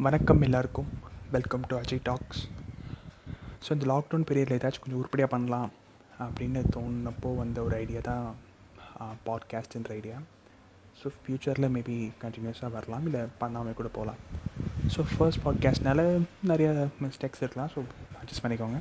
வணக்கம் 0.00 0.42
எல்லாருக்கும். 0.42 0.88
Welcome 1.30 1.62
to 1.68 1.76
Ajay 1.76 2.00
talks 2.02 2.40
so 3.64 3.70
இந்த 3.70 3.86
லாக்டவுன் 3.86 4.24
பீரியடில் 4.26 4.56
ஏதாச்சும் 4.56 4.82
கொஞ்சம் 4.82 4.98
உருப்படியாக 4.98 5.30
பண்ணலாம் 5.30 5.70
அப்படின்னு 6.18 6.60
தோணுனப்போ 6.76 7.36
வந்த 7.36 7.62
ஒரு 7.62 7.76
ஐடியா 7.76 8.00
தான் 8.00 8.34
பாட்காஸ்ட்ன்ற 9.26 9.90
ஐடியா 9.90 10.18
ஸோ 11.00 11.10
ஃப்யூச்சரில் 11.14 11.68
மேபி 11.68 12.10
கண்டினியூஸாக 12.22 12.70
வரலாம் 12.70 13.04
இல்லை 13.04 13.20
பண்ணாமல் 13.38 13.74
கூட 13.74 13.88
போகலாம் 13.88 14.20
ஸோ 14.96 15.04
ஃபர்ஸ்ட் 15.16 15.42
பாட்காஸ்ட்னால 15.44 16.20
நிறைய 16.42 16.88
மிஸ்டேக்ஸ் 17.02 17.42
இருக்கலாம். 17.42 17.70
ஸோ 17.74 17.82
அட்ஜஸ்ட் 18.20 18.44
பண்ணிக்கோங்க. 18.44 18.80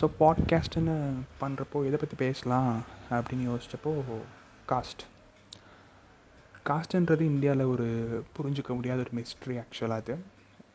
ஸோ 0.00 0.10
பாட்காஸ்ட்டுன்னு 0.20 1.12
பண்ணுறப்போ 1.40 1.86
எதை 1.86 1.98
பற்றி 1.98 2.16
பேசலாம் 2.16 2.84
அப்படின்னு 3.10 3.48
யோசித்தப்போ 3.50 4.20
காஸ்ட் 4.68 5.04
காஸ்ட்டுன்றது 6.66 7.20
இந்தியாவில் 7.20 7.64
ஒரு 7.64 7.86
புரிஞ்சிக்க 8.36 8.74
முடியாத 8.74 9.00
ஒரு 9.00 9.10
மிஸ்ட்ரி 9.14 9.54
ஆக்சுவலாக 9.62 10.02
அது. 10.02 10.14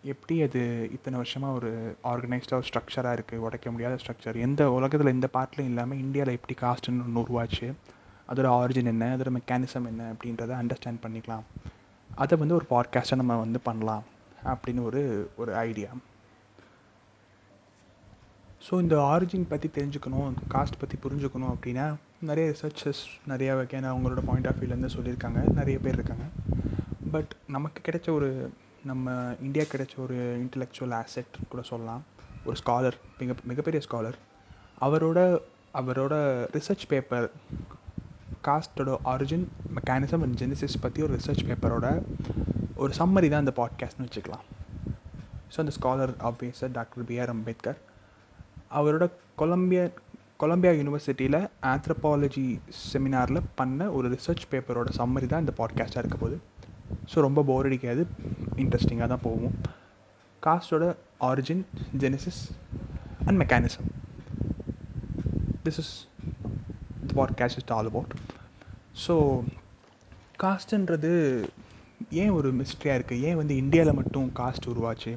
எப்படி 0.04 0.42
அது 0.42 0.90
இத்தனை 0.92 1.18
வருஷமாக 1.18 1.54
ஒரு 1.54 1.70
ஆர்கனைஸ்டாக 2.04 2.54
ஒரு 2.54 2.68
ஸ்ட்ரக்சராக 2.70 3.18
இருக்குது 3.18 3.38
உடைக்க 3.38 3.72
முடியாத 3.72 3.96
ஸ்ட்ரக்சர் 3.96 4.40
எந்த 4.40 4.72
உலகத்தில் 4.72 5.14
எந்த 5.14 5.28
பார்ட்லையும் 5.34 5.72
இல்லாமல் 5.72 5.98
இந்தியாவில் 5.98 6.34
எப்படி 6.34 6.56
காஸ்ட்டுன்னு 6.62 7.06
ஒன்று 7.06 7.24
உருவாச்சு 7.24 7.68
அதோட 8.30 8.48
ஆரிஜின் 8.60 8.86
என்ன 8.86 9.18
அதோட 9.18 9.32
மெக்கானிசம் 9.38 9.88
என்ன 9.88 10.14
அப்படின்றத 10.14 10.54
அண்டர்ஸ்டாண்ட் 10.62 11.04
பண்ணிக்கலாம். 11.04 11.46
அதை 12.10 12.38
வந்து 12.38 12.56
ஒரு 12.56 12.66
பாட்காஸ்ட்டாக 12.70 13.16
நம்ம 13.16 13.38
வந்து 13.38 13.60
பண்ணலாம் 13.60 14.04
அப்படின்னு 14.44 14.84
ஒரு 14.84 15.02
ஒரு 15.36 15.56
ஐடியா 15.56 15.90
ஸோ 18.70 18.82
இந்த 18.82 18.96
ஆரிஜின் 19.02 19.50
பற்றி 19.50 19.68
தெரிஞ்சுக்கணும் 19.68 20.34
காஸ்ட் 20.54 20.80
பற்றி 20.80 20.98
புரிஞ்சுக்கணும் 21.04 21.54
அப்படின்னா 21.56 21.86
நிறைய 22.22 22.52
ரிசர்ச்சர்ஸ் 22.52 23.02
நிறைய 23.28 23.56
வகையான 23.56 23.88
அவங்களோட 23.94 24.20
பாயிண்ட் 24.26 24.48
ஆஃப் 24.48 24.56
வியூலேருந்து 24.62 24.90
சொல்லியிருக்காங்க. 24.96 25.54
நிறைய 25.54 25.80
பேர் 25.80 25.94
இருக்காங்க. 25.94 26.24
பட் 27.12 27.36
நமக்கு 27.48 27.80
கிடைச்ச 27.88 28.10
ஒரு 28.10 28.52
நம்ம 28.86 29.36
இந்தியா 29.42 29.66
கிடைச்ச 29.66 29.96
ஒரு 29.98 30.16
இன்டலெக்சுவல் 30.44 30.94
ஆசெட் 30.94 31.38
கூட 31.50 31.64
சொல்லலாம். 31.64 32.04
ஒரு 32.46 32.58
ஸ்காலர் 32.66 32.98
மிக 33.20 33.34
மிகப்பெரிய 33.44 33.84
ஸ்காலர் 33.90 34.18
அவரோட 34.82 35.40
அவரோட 35.74 36.14
ரிசர்ச் 36.58 36.86
பேப்பர் 36.88 37.32
காஸ்டோட 38.44 38.98
ஆரிஜின் 39.06 39.46
மெக்கானிசம் 39.76 40.22
அண்ட் 40.22 40.40
ஜெனிசிஸ் 40.44 40.82
பற்றி 40.82 41.02
ஒரு 41.02 41.16
ரிசர்ச் 41.16 41.46
பேப்பரோட 41.50 42.02
ஒரு 42.76 42.94
சம்மரி 42.94 43.30
தான் 43.30 43.46
இந்த 43.46 43.54
பாட்காஸ்ட்னு 43.56 44.08
வச்சுக்கலாம். 44.08 44.46
ஸோ 45.54 45.58
அந்த 45.58 45.72
ஸ்காலர் 45.80 46.14
ஆப்வியஸாக 46.20 46.72
டாக்டர் 46.72 47.06
பி 47.06 47.20
ஆர் 47.20 47.30
அம்பேத்கர் 47.30 47.78
அவரோட 48.72 49.10
கொலம்பிய 49.36 49.92
கொலம்பியா 50.42 50.72
யூனிவர்சிட்டியில் 50.74 51.40
ஆந்த்ரபாலஜி 51.72 52.44
செமினாரில் 52.82 53.48
பண்ண 53.56 53.92
ஒரு 53.92 54.08
ரிசர்ச் 54.14 54.44
பேப்பரோட 54.52 54.90
சம்மரி 54.98 55.28
தான் 55.32 55.44
இந்த 55.46 55.54
பாட்காஸ்ட்டாக 55.60 56.04
இருக்க 56.04 56.18
போகுது. 56.18 56.38
ஸோ 57.12 57.18
ரொம்ப 57.26 57.44
போர் 57.44 57.68
அடிக்காது. 57.70 58.02
இன்ட்ரெஸ்டிங்காக 58.64 59.08
தான் 59.14 59.26
போகும். 59.28 59.56
காஸ்டோட 60.44 60.86
origin 61.30 61.64
genesis 62.04 62.42
and 63.26 63.38
mechanism 63.42 63.88
this 65.66 65.80
is 65.84 65.94
the 67.08 67.12
podcast 67.22 67.60
is 67.62 67.72
all 67.78 67.90
about 67.92 68.14
so 69.06 69.16
காஸ்ட்டுன்றது 70.44 71.12
ஏன் 72.22 72.30
ஒரு 72.30 72.50
மிஸ்ட்ரியாக 72.60 72.98
இருக்குது 73.00 73.24
ஏன் 73.30 73.40
வந்து 73.42 73.54
இந்தியாவில் 73.64 73.98
மட்டும் 74.02 74.28
காஸ்ட் 74.40 74.70
உருவாச்சு? 74.74 75.12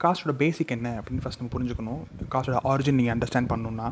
காஸ்ட்டோட 0.00 0.32
பேசிக் 0.42 0.72
என்ன 0.76 0.88
அப்படின்னு 0.98 1.22
ஃபஸ்ட் 1.24 1.40
நம்ம 1.40 1.52
புரிஞ்சுக்கணும். 1.54 2.02
காஸ்ட்டோட 2.32 2.60
ஆரிஜின் 2.72 2.98
நீங்கள் 3.00 3.14
அண்டர்ஸ்டாண்ட் 3.16 3.50
பண்ணணுன்னா 3.52 3.88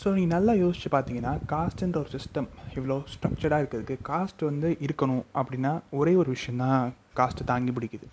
ஸோ 0.00 0.08
நீங்கள் 0.14 0.34
நல்லா 0.36 0.52
யோசிச்சு 0.54 0.88
பார்த்தீங்கன்னா 0.90 1.32
காஸ்ட்டுன்ற 1.52 1.96
ஒரு 1.96 2.10
சிஸ்டம் 2.16 2.46
இவ்வளோ 2.76 2.96
ஸ்ட்ரக்சர்டாக 3.12 3.60
இருக்கிறதுக்கு 3.62 3.96
காஸ்ட் 4.08 4.42
வந்து 4.44 4.68
இருக்கணும் 4.86 5.24
அப்படின்னா 5.34 5.72
ஒரே 5.90 6.12
ஒரு 6.14 6.30
விஷயந்தான் 6.30 6.84
காஸ்ட்டு 7.16 7.44
தாங்கி 7.44 7.72
பிடிக்குது. 7.72 8.06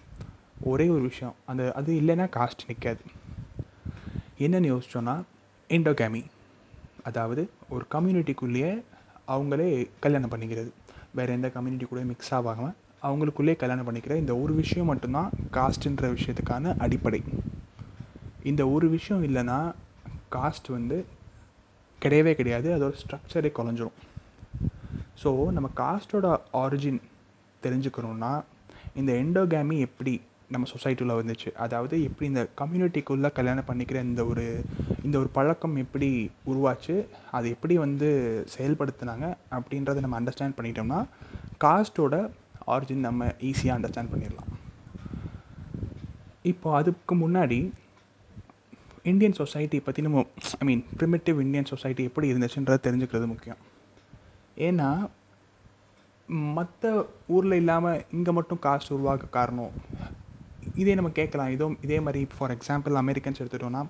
ஒரே 0.61 0.87
ஒரு 0.89 1.01
விஷயம். 1.01 1.35
அந்த 1.45 1.63
அது 1.73 1.91
இல்லைன்னா 2.01 2.25
காஸ்ட் 2.37 2.65
நிற்காது 2.67 3.03
என்னென்னு 4.39 4.71
யோசிச்சோன்னா 4.73 5.15
எண்டோகேமி 5.69 6.21
அதாவது 7.05 7.41
ஒரு 7.69 7.85
கம்யூனிட்டிக்குள்ளேயே 7.91 8.71
அவங்களே 9.27 9.67
கல்யாணம் 9.99 10.33
பண்ணிக்கிறது. 10.33 10.71
வேறு 11.13 11.33
எந்த 11.33 11.49
கம்யூனிட்டி 11.49 11.85
கூட 11.85 12.01
மிக்ஸ் 12.11 12.33
ஆகாமல் 12.33 12.73
அவங்களுக்குள்ளே 13.01 13.55
கல்யாணம் 13.55 13.87
பண்ணிக்கிற 13.87 14.15
இந்த 14.15 14.33
ஒரு 14.43 14.53
விஷயம் 14.53 14.89
மட்டும்தான் 14.91 15.29
காஸ்ட்டுன்ற 15.53 16.07
விஷயத்துக்கான 16.17 16.73
அடிப்படை. 16.77 17.21
இந்த 18.43 18.63
ஒரு 18.67 18.89
விஷயம் 18.89 19.23
இல்லைன்னா 19.29 19.59
காஸ்ட் 20.31 20.69
வந்து 20.69 20.97
கிடையவே 22.05 22.33
கிடையாது. 22.41 22.67
அதோட 22.77 22.93
ஸ்ட்ரக்சரே 23.03 23.51
குறைஞ்சிரும் 23.59 23.97
ஸோ 25.23 25.29
நம்ம 25.55 25.67
காஸ்ட்டோட 25.81 26.27
ஆரிஜின் 26.61 27.01
தெரிஞ்சுக்கணுன்னா 27.65 28.31
இந்த 28.99 29.11
எண்டோகேமி 29.21 29.77
எப்படி 29.87 30.13
நம்ம 30.53 30.67
சொசைட்டியில் 30.71 31.17
வந்துச்சு? 31.19 31.49
அதாவது 31.65 31.95
எப்படி 32.07 32.25
இந்த 32.31 32.41
கம்யூனிட்டிக்குள்ளே 32.61 33.29
கல்யாணம் 33.37 33.67
பண்ணிக்கிற 33.69 33.97
இந்த 34.09 34.21
ஒரு 34.31 34.43
இந்த 35.05 35.15
ஒரு 35.21 35.29
பழக்கம் 35.37 35.75
எப்படி 35.83 36.09
உருவாச்சு? 36.51 36.95
அதை 37.37 37.47
எப்படி 37.55 37.75
வந்து 37.85 38.09
செயல்படுத்தினாங்க? 38.55 39.25
அப்படின்றத 39.57 40.03
நம்ம 40.05 40.19
அண்டர்ஸ்டாண்ட் 40.19 40.57
பண்ணிட்டோம்னா 40.57 40.99
காஸ்ட்டோட 41.63 42.17
ஆரிஜின் 42.73 43.07
நம்ம 43.07 43.31
ஈஸியாக 43.49 43.77
அண்டர்ஸ்டாண்ட் 43.77 44.13
பண்ணிடலாம். 44.13 44.51
இப்போ 46.51 46.69
அதுக்கு 46.79 47.15
முன்னாடி 47.23 47.59
இந்தியன் 49.09 49.37
சொசைட்டி 49.39 49.77
பற்றி 49.85 50.01
நம்ம 50.05 50.21
I 50.61 50.65
mean 50.69 50.81
primitive 50.99 51.37
Indian 51.43 51.69
society 51.71 52.03
எப்படி 52.09 52.27
இருந்துச்சுன்றதை 52.33 52.77
தெரிஞ்சுக்கிறது 52.87 53.25
முக்கியம். 53.31 53.59
ஏன்னா 54.67 54.89
மற்ற 56.57 56.91
ஊரில் 57.35 57.57
இல்லாமல் 57.61 58.01
இங்கே 58.17 58.31
மட்டும் 58.37 58.61
காஸ்ட் 58.65 58.91
உருவாக்க 58.95 59.25
காரணம். 59.37 59.73
இதே 60.81 60.95
நம்ம 60.99 61.11
கேட்கலாம். 61.19 61.51
இதோ 61.55 61.65
இதே 61.87 61.99
மாதிரி 62.05 62.21
ஃபார் 62.35 62.53
எக்ஸாம்பிள் 62.57 62.95
அமெரிக்கன்ஸ் 63.03 63.41
எடுத்துகிட்டோன்னா 63.41 63.83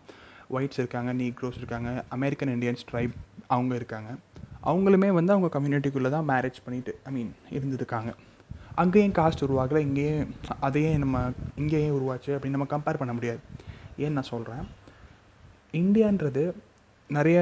ஒயிட்ஸ் 0.56 0.80
இருக்காங்க 0.82 1.12
நீக்ரோஸ் 1.22 1.60
இருக்காங்க 1.62 1.90
அமெரிக்கன் 2.18 2.54
இண்டியன்ஸ் 2.56 2.86
ட்ரைப் 2.92 3.16
அவங்க 3.56 3.74
இருக்காங்க. 3.82 4.10
அவங்களுமே 4.70 5.12
வந்து 5.20 5.34
அவங்க 5.36 5.50
கம்யூனிட்டிக்குள்ளே 5.58 6.12
தான் 6.18 6.30
மேரேஜ் 6.32 6.64
பண்ணிட்டு 6.66 6.94
ஐ 7.10 7.14
மீன் 7.18 7.34
இருந்திருக்காங்க 7.58 8.12
அங்கேயும் 8.84 9.18
காஸ்ட் 9.20 9.46
உருவாகலை 9.48 9.82
இங்கேயும் 9.90 10.32
அதையே 10.68 10.90
நம்ம 11.04 11.18
இங்கேயும் 11.62 11.98
உருவாச்சு 12.00 12.32
அப்படின்னு 12.36 12.58
நம்ம 12.58 12.74
கம்பேர் 12.76 13.02
பண்ண 13.04 13.14
முடியாது. 13.20 13.42
ஏன்னு 14.04 14.18
நான் 14.20 14.34
சொல்கிறேன் 14.36 14.66
இந்தியான்றது 15.76 16.54
நிறைய 17.08 17.40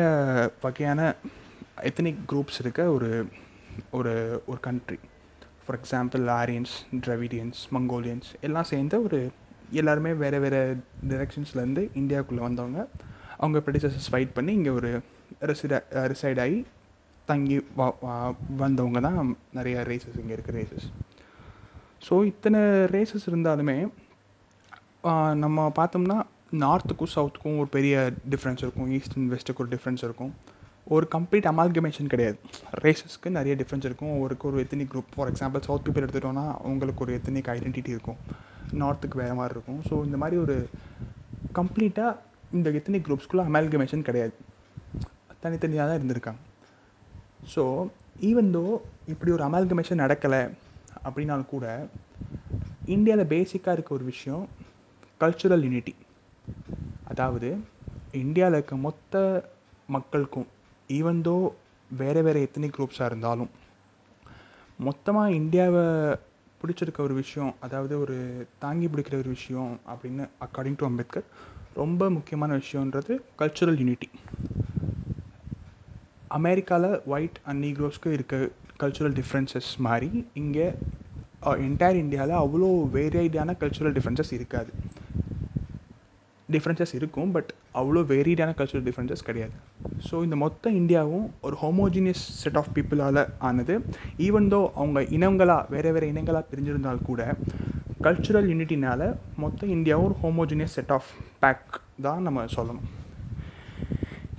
வகையான 0.61 1.15
எத்தனிக் 1.81 2.17
குரூப்ஸ் 2.29 2.59
இருக்க 2.59 2.91
ஒரு 2.91 3.27
ஒரு 3.91 4.43
ஒரு 4.45 4.59
country 4.59 4.99
for 5.65 5.79
example 5.79 6.29
Aryans 6.29 6.73
Dravidians 6.99 7.59
Mongolians 7.71 8.33
எல்லாம் 8.41 8.63
சேர்ந்து 8.63 9.03
ஒரு 9.03 9.31
எல்லாருமே 9.71 10.13
வேறு 10.13 10.39
வேறு 10.39 10.77
டிரெக்ஷன்ஸ்லேருந்து 11.07 11.89
இந்தியாவுக்குள்ளே 11.95 12.35
வந்தவங்க. 12.35 12.87
அவங்க 13.37 13.59
ப்ரெடிசர்ஸஸ் 13.59 14.11
ஃபைட் 14.11 14.33
பண்ணி 14.33 14.53
இங்கே 14.53 14.69
ஒரு 14.69 15.01
ரிசிட 15.41 15.81
ரிசைட் 15.91 16.39
ஆகி 16.39 16.65
தங்கி 17.25 17.67
வந்தவங்க 18.57 18.99
தான் 18.99 19.37
நிறைய 19.51 19.81
ரேசஸ் 19.81 20.19
இங்கே 20.19 20.33
இருக்க 20.33 20.51
ரேசஸ் 20.51 20.87
ஸோ 22.09 22.25
இத்தனை 22.25 22.59
ரேசஸ் 22.59 23.27
இருந்தாலுமே 23.27 23.89
நம்ம 25.33 25.71
பார்த்தோம்னா 25.75 26.25
நார்த்துக்கும் 26.61 27.11
சவுத்துக்கும் 27.13 27.59
ஒரு 27.61 27.69
பெரிய 27.75 27.93
டிஃப்ரென்ஸ் 28.31 28.61
இருக்கும் 28.63 28.89
ஈஸ்ட் 28.97 29.15
அண்ட் 29.17 29.31
வெஸ்ட்டுக்கு 29.33 29.61
ஒரு 29.63 29.71
டிஃப்ரென்ஸ் 29.75 30.03
இருக்கும். 30.07 30.33
ஒரு 30.87 31.05
கம்ப்ளீட் 31.15 31.47
அமால்கமேஷன் 31.51 32.09
கிடையாது. 32.13 32.37
ரேசஸ்க்கு 32.83 33.29
நிறைய 33.37 33.53
டிஃப்ரென்ஸ் 33.61 33.85
இருக்கும். 33.89 34.11
ஒருக்கு 34.23 34.45
ஒரு 34.49 34.59
ethnic 34.63 34.91
group 34.93 35.11
for 35.15 35.29
example 35.31 35.63
south 35.67 35.85
people 35.85 36.05
எடுத்துகிட்டோன்னா 36.05 36.45
அவங்களுக்கு 36.65 37.03
ஒரு 37.05 37.13
எத்தனிக் 37.19 37.49
ஐடென்டிட்டி 37.55 37.91
இருக்கும். 37.95 38.19
நார்த்துக்கு 38.81 39.17
வேறு 39.21 39.35
மாதிரி 39.39 39.55
இருக்கும். 39.57 39.81
ஸோ 39.89 40.03
இந்த 40.07 40.17
மாதிரி 40.23 40.37
ஒரு 40.45 40.55
கம்ப்ளீட்டாக 41.55 42.19
இந்த 42.51 42.69
எத்தனிக் 42.79 43.07
குரூப்ஸ்குள்ளே 43.07 43.45
அமால்கமேஷன் 43.49 44.07
கிடையாது. 44.09 44.35
தனித்தனியாக 45.45 45.87
தான் 45.89 45.99
இருந்திருக்காங்க. 45.99 46.41
ஸோ 47.55 47.63
ஈவன் 48.29 48.51
தோ 48.57 48.65
இப்படி 49.13 49.31
ஒரு 49.31 49.43
அமால்கமேஷன் 49.49 50.03
நடக்கலை 50.05 50.41
அப்படின்னாலும் 51.05 51.51
கூட 51.55 51.65
இந்தியாவில் 52.87 53.31
பேசிக்காக 53.35 53.75
இருக்க 53.77 53.91
ஒரு 53.99 54.05
விஷயம் 54.13 54.43
கல்ச்சுரல் 55.21 55.65
யூனிட்டி 55.67 55.93
அதாவது 57.03 57.49
இந்தியாவில் 58.11 58.55
இருக்க 58.55 58.75
மொத்த 58.75 59.43
மக்களுக்கும் 59.89 60.47
ஈவன் 60.89 61.21
தோ 61.21 61.35
வேறு 61.89 62.21
வேறு 62.23 62.41
எத்தனை 62.41 62.69
குரூப்ஸாக 62.69 63.05
இருந்தாலும் 63.05 63.51
மொத்தமாக 64.79 65.31
இந்தியாவை 65.31 65.83
பிடிச்சிருக்க 66.61 67.01
ஒரு 67.01 67.13
விஷயம் 67.13 67.53
அதாவது 67.59 67.99
ஒரு 67.99 68.15
தாங்கி 68.59 68.87
பிடிக்கிற 68.87 69.17
ஒரு 69.17 69.29
விஷயம் 69.29 69.79
அப்படின்னு 69.87 70.25
அக்கார்டிங் 70.39 70.75
டு 70.75 70.85
அம்பேத்கர் 70.85 71.27
ரொம்ப 71.73 72.09
முக்கியமான 72.09 72.55
விஷயன்றது 72.55 73.13
கல்ச்சுரல் 73.37 73.79
யூனிட்டி 73.79 74.09
அமெரிக்காவில் 76.27 77.01
ஒயிட் 77.05 77.39
அண்ட் 77.43 77.61
நீக்ரோஸ்க்கு 77.65 78.11
இருக்க 78.11 78.35
கல்ச்சுரல் 78.77 79.15
டிஃப்ரென்சஸ் 79.15 79.71
மாதிரி 79.77 80.09
இங்கே 80.33 80.67
என்டையர் 81.59 81.95
இந்தியாவில் 81.95 82.35
அவ்வளோ 82.35 82.69
வேரியைடான 82.93 83.55
கல்ச்சுரல் 83.59 83.95
டிஃப்ரென்சஸ் 83.97 84.33
இருக்காது. 84.33 84.71
டிஃப்ரென்சஸ் 86.55 86.93
இருக்கும் 86.99 87.31
பட் 87.35 87.51
அவ்வளோ 87.79 88.01
வேரியடான 88.11 88.51
கல்ச்சுரல் 88.59 88.85
டிஃப்ரென்சஸ் 88.87 89.27
கிடையாது. 89.29 89.53
ஸோ 90.07 90.15
இந்த 90.25 90.35
மொத்த 90.43 90.71
இந்தியாவும் 90.79 91.27
ஒரு 91.47 91.55
ஹோமோஜினியஸ் 91.63 92.23
செட் 92.41 92.57
ஆஃப் 92.61 92.71
பீப்புளால் 92.77 93.21
ஆனது. 93.49 93.75
ஈவன் 94.27 94.49
தோ 94.53 94.61
அவங்க 94.79 95.01
இனங்களாக 95.17 95.69
வேறு 95.73 95.91
வேறு 95.97 96.09
இனங்களாக 96.13 96.43
பிரிஞ்சிருந்தால் 96.51 97.05
கூட 97.09 97.21
கல்ச்சுரல் 98.05 98.49
யூனிட்டினால் 98.51 99.05
மொத்த 99.43 99.67
இந்தியாவும் 99.75 100.07
ஒரு 100.09 100.17
ஹோமோஜினியஸ் 100.23 100.75
செட் 100.77 100.93
ஆஃப் 100.97 101.11
பேக் 101.43 101.75
தான் 102.05 102.25
நம்ம 102.27 102.45
சொல்லணும். 102.55 102.89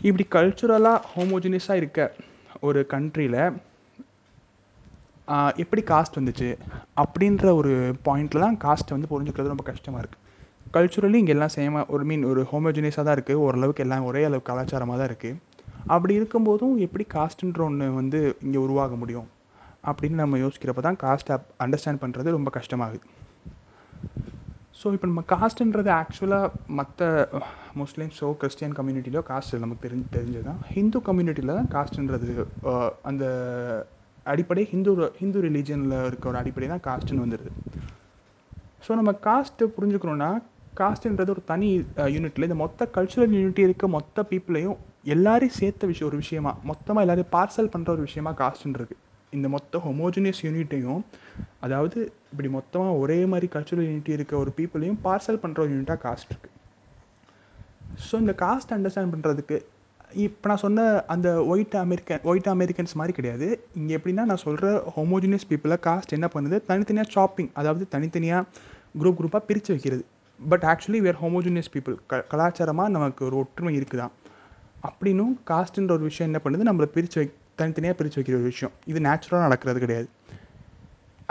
இப்படி 0.09 0.25
கல்ச்சுரலாக 0.37 0.99
ஹோமோஜினியஸாக 1.15 1.81
இருக்க 1.83 2.01
ஒரு 2.69 2.81
கண்ட்ரியில் 2.95 3.41
எப்படி 5.63 5.83
காஸ்ட் 5.91 6.19
வந்துச்சு? 6.19 6.49
அப்படின்ற 7.03 7.45
ஒரு 7.61 7.73
பாயிண்ட்டில் 8.09 8.45
தான் 8.47 8.59
காஸ்ட்டை 8.65 8.95
வந்து 8.97 9.11
புரிஞ்சுக்கிறது 9.13 9.53
ரொம்ப 9.53 9.65
கஷ்டமாக 9.71 10.03
இருக்குது 10.03 10.23
கல்ச்சுரலி 10.75 11.19
இங்கே 11.23 11.35
எல்லாம் 11.35 11.55
சேமாக 11.57 11.93
ஒரு 11.95 12.05
மீன் 12.11 12.25
ஒரு 12.31 12.41
ஹோமோஜினியஸாக 12.53 13.05
தான் 13.07 13.17
இருக்குது 13.17 13.43
ஓரளவுக்கு 13.47 13.83
எல்லாம் 13.85 14.07
ஒரே 14.11 14.23
அளவு 14.29 14.43
கலாச்சாரமாக 14.49 14.99
தான் 15.01 15.11
இருக்குது 15.11 15.41
அப்படி 15.87 16.13
இருக்கும்போதும் 16.21 16.77
எப்படி 16.87 17.05
காஸ்ட்டுன்ற 17.15 17.63
ஒன்று 17.67 17.87
வந்து 18.01 18.21
இங்கே 18.43 18.61
உருவாக 18.67 18.97
முடியும்? 19.03 19.29
அப்படின்னு 19.91 20.23
நம்ம 20.23 20.39
யோசிக்கிறப்ப 20.45 20.83
தான் 20.87 20.99
காஸ்ட்டை 21.03 21.37
அண்டர்ஸ்டாண்ட் 21.65 22.03
பண்ணுறது 22.03 22.37
ரொம்ப 22.37 22.51
கஷ்டமாகுது. 22.59 23.07
ஸோ 24.79 24.93
இப்போ 24.95 25.07
நம்ம 25.11 25.23
காஸ்ட்டுன்றது 25.33 25.91
ஆக்சுவலாக 25.99 26.49
மற்ற 26.79 27.03
முஸ்லீம்ஸோ 27.81 28.31
கிறிஸ்டியன் 28.41 28.75
கம்யூனிட்டிலோ 28.79 29.21
காஸ்ட் 29.31 29.55
நமக்கு 29.65 29.85
தெரிஞ்சு 29.87 30.09
தெரிஞ்சது 30.17 30.45
தான் 30.45 30.61
ஹிந்து 30.75 31.01
கம்யூனிட்டியில் 31.09 31.55
தான் 31.59 31.71
காஸ்ட்டுன்றது 31.75 32.47
அந்த 33.03 33.25
அடிப்படை 34.27 34.65
ஹிந்து 34.73 34.93
ஹிந்து 35.21 35.41
ரிலீஜனில் 35.41 35.97
இருக்க 36.09 36.31
ஒரு 36.33 36.41
அடிப்படை 36.43 36.69
தான் 36.69 36.85
காஸ்ட்டுன்னு 36.89 37.25
வந்துடுது 37.27 37.53
ஸோ 38.87 38.93
நம்ம 39.01 39.13
காஸ்ட்டு 39.29 39.73
புரிஞ்சுக்கணுன்னா 39.77 40.31
காஸ்ட்டுன்றது 40.81 41.33
ஒரு 41.35 41.43
தனி 41.51 41.69
யூனிட்டில் 42.15 42.47
இந்த 42.49 42.59
மொத்த 42.63 42.89
கல்ச்சுரல் 42.97 43.35
யூனிட்டி 43.39 43.63
இருக்க 43.67 43.89
மொத்த 43.97 44.27
பீப்புளையும் 44.31 44.79
எல்லாரையும் 45.15 45.57
சேர்த்த 45.61 45.87
விஷயம் 45.91 46.09
ஒரு 46.11 46.19
விஷயமா. 46.23 46.53
மொத்தமாக 46.71 47.05
எல்லாரையும் 47.05 47.33
பார்சல் 47.37 47.71
பண்ணுற 47.75 47.91
ஒரு 47.97 48.03
விஷயமா 48.09 48.33
காஸ்ட்டுன்றது 48.43 48.95
இந்த 49.37 49.47
மொத்த 49.55 49.79
ஹொமோஜினியஸ் 49.87 50.41
யூனிட்டையும் 50.47 51.03
அதாவது 51.67 51.99
இப்படி 52.33 52.49
மொத்தமாக 52.57 52.99
ஒரே 53.03 53.19
மாதிரி 53.33 53.47
கல்ச்சுரல் 53.55 53.89
யூனிட்டி 53.91 54.13
இருக்க 54.17 54.35
ஒரு 54.43 54.51
பீப்புளையும் 54.59 54.99
பார்சல் 55.07 55.41
பண்ணுற 55.45 55.59
ஒரு 55.65 55.73
யூனிட்டாக 55.75 56.01
காஸ்ட் 56.07 56.31
இருக்குது 56.33 56.53
ஸோ 58.07 58.15
இந்த 58.25 58.35
காஸ்ட் 58.45 58.75
அண்டர்ஸ்டாண்ட் 58.77 59.13
பண்ணுறதுக்கு 59.15 59.59
இப்போ 60.27 60.49
நான் 60.51 60.63
சொன்ன 60.65 60.83
அந்த 61.13 61.29
ஒயிட் 61.53 61.77
அமெரிக்கன் 61.85 62.25
ஒயிட் 62.31 62.51
அமெரிக்கன்ஸ் 62.53 62.97
மாதிரி 63.01 63.15
கிடையாது. 63.19 63.47
இங்கே 63.81 63.95
எப்படின்னா 63.99 64.25
நான் 64.31 64.43
சொல்கிற 64.47 64.67
ஹோமோஜினியஸ் 64.97 65.47
பீப்புளை 65.51 65.77
காஸ்ட் 65.87 66.15
என்ன 66.17 66.27
பண்ணுது? 66.35 66.57
தனித்தனியாக 66.71 67.09
ஷாப்பிங் 67.17 67.51
அதாவது 67.61 67.85
தனித்தனியாக 67.95 68.45
குரூப் 69.01 69.19
குரூப்பாக 69.21 69.43
பிரித்து 69.49 69.73
வைக்கிறது. 69.75 70.05
But 70.41 70.65
actually 70.71 71.01
were 71.07 71.19
homogeneous 71.23 71.71
people 71.75 71.97
க 72.11 72.21
கலாச்சாரமாக 72.33 72.95
நமக்கு 72.97 73.23
ஒரு 73.29 73.37
ஒற்றுமை 73.43 73.73
இருக்குதான். 73.79 74.13
அப்படின்னும் 74.89 75.35
காஸ்ட்டுன்ற 75.51 75.93
ஒரு 75.99 76.05
விஷயம் 76.11 76.29
என்ன 76.31 76.41
பண்ணுது? 76.45 76.69
நம்மளை 76.69 76.89
பிரித்து 76.97 77.19
வை 77.21 77.27
தனித்தனியாக 77.61 77.97
பிரித்து 77.99 78.19
வைக்கிற 78.19 78.37
ஒரு 78.41 78.51
விஷயம். 78.53 78.73
இது 78.91 78.99
நேச்சுரலாக 79.07 79.47
நடக்கிறது 79.49 79.83
கிடையாது. 79.85 80.09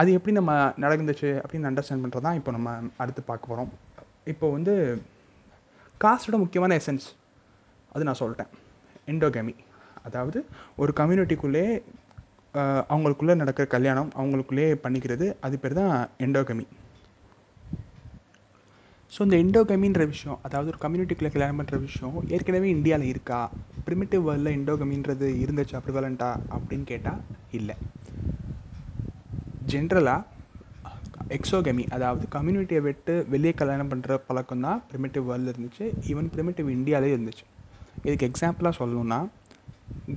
அது 0.02 0.12
எப்படி 0.18 0.34
நம்ம 0.40 0.52
நடந்துச்சு 0.84 1.30
அப்படின்னு 1.42 1.70
அண்டர்ஸ்டாண்ட் 1.72 2.04
பண்ணுறது 2.04 2.26
தான் 2.28 2.38
இப்போ 2.40 2.52
நம்ம 2.56 2.70
அடுத்து 3.04 3.22
பார்க்க 3.30 3.52
போகிறோம் 3.52 3.72
இப்போ 4.32 4.46
வந்து 4.56 4.74
காஸ்ட்டோட 6.04 6.38
முக்கியமான 6.44 6.78
எசன்ஸ் 6.82 7.08
அது 7.96 8.08
நான் 8.08 8.22
சொல்லிட்டேன். 8.22 8.52
எண்டோகேமி 9.14 9.54
அதாவது 10.08 10.40
ஒரு 10.82 10.92
கம்யூனிட்டிக்குள்ளே 11.00 11.66
அவங்களுக்குள்ளே 12.94 13.36
நடக்கிற 13.42 13.66
கல்யாணம் 13.76 14.10
அவங்களுக்குள்ளே 14.20 14.66
பண்ணிக்கிறது 14.86 15.28
அது 15.46 15.56
பேர் 15.62 15.78
தான் 15.82 15.94
எண்டோகமி 16.26 16.66
ஸோ 19.14 19.20
இந்த 19.26 19.36
எண்டோகமின்ற 19.44 20.04
விஷயம் 20.12 20.40
அதாவது 20.46 20.70
ஒரு 20.72 20.80
கம்யூனிட்டிக்குள்ளே 20.84 21.32
கல்யாணம் 21.34 21.60
பண்ணுற 21.60 21.78
விஷயம் 21.88 22.16
ஏற்கனவே 22.36 22.68
இந்தியாவில் 22.76 23.10
இருக்கா? 23.10 23.40
ப்ரிமிட்டிவ் 23.88 24.24
வேர்ல்டில் 24.28 24.56
எண்டோகமின்றது 24.58 25.28
இருந்துச்சு 25.44 25.82
ப்ரிவலண்ட்டா 25.86 26.30
அப்படின்னு 26.56 26.86
கேட்டால் 26.92 27.20
இல்லை. 27.60 27.76
ஜென்ரலாக 29.72 30.22
எக்ஸோகமி 31.38 31.84
அதாவது 31.96 32.24
கம்யூனிட்டியை 32.36 32.82
விட்டு 32.88 33.14
வெளியே 33.34 33.54
கல்யாணம் 33.62 33.92
பண்ணுற 33.92 34.18
பழக்கம் 34.28 34.66
தான் 34.68 34.82
ப்ரிமிட்டிவ் 34.90 35.28
வேர்ல்டில் 35.30 35.54
இருந்துச்சு. 35.54 35.86
ஈவன் 36.12 36.30
ப்ரிமிட்டிவ் 36.36 36.70
இந்தியாவிலே 36.78 37.14
இருந்துச்சு. 37.16 37.46
இதுக்கு 38.06 38.30
எக்ஸாம்பிளாக 38.30 38.74
சொல்லணுன்னா 38.82 39.20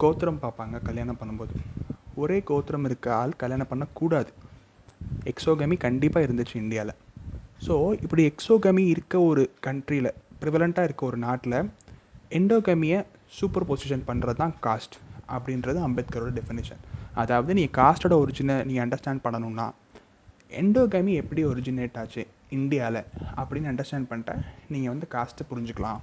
கோத்திரம் 0.02 0.42
பார்ப்பாங்க 0.44 0.82
கல்யாணம் 0.88 1.18
பண்ணும்போது. 1.20 1.54
ஒரே 2.22 2.38
கோத்திரம் 2.50 2.86
இருக்க 2.90 3.08
ஆள் 3.20 3.40
கல்யாணம் 3.42 3.70
பண்ணக்கூடாது. 3.72 4.30
எக்ஸோகமி 5.32 5.76
கண்டிப்பாக 5.86 6.26
இருந்துச்சு 6.28 6.56
இந்தியாவில் 6.64 6.94
ஸோ 7.66 7.74
இப்படி 8.04 8.22
எக்ஸோகமி 8.30 8.82
இருக்க 8.94 9.14
ஒரு 9.28 9.42
கண்ட்ரியில் 9.66 10.10
ப்ரிவலண்ட்டாக 10.40 10.88
இருக்க 10.88 11.02
ஒரு 11.06 11.18
நாட்டில் 11.18 11.58
எண்டோகமியை 12.30 12.98
சூப்பர் 13.38 13.66
பொசிஷன் 13.68 14.06
பண்ணுறது 14.08 14.40
தான் 14.42 14.54
காஸ்ட் 14.66 14.96
அப்படின்றது 15.28 15.78
அம்பேத்கரோட 15.86 16.32
டெஃபினேஷன் 16.38 16.82
அதாவது 17.14 17.52
நீ 17.58 17.64
காஸ்ட்டோட 17.78 18.14
ஒரிஜினை 18.22 18.56
நீ 18.64 18.74
அண்டர்ஸ்டாண்ட் 18.78 19.24
பண்ணணும்னா 19.24 19.66
எண்டோகமி 20.52 21.12
எப்படி 21.14 21.42
ஒரிஜினேட் 21.44 21.98
ஆச்சு 21.98 22.22
இந்தியாவில் 22.50 23.00
அப்படின்னு 23.36 23.70
அண்டர்ஸ்டாண்ட் 23.70 24.10
பண்ணிட்டா 24.10 24.34
நீங்கள் 24.68 24.92
வந்து 24.92 25.06
காஸ்ட்டை 25.14 25.46
புரிஞ்சுக்கலாம் 25.50 26.02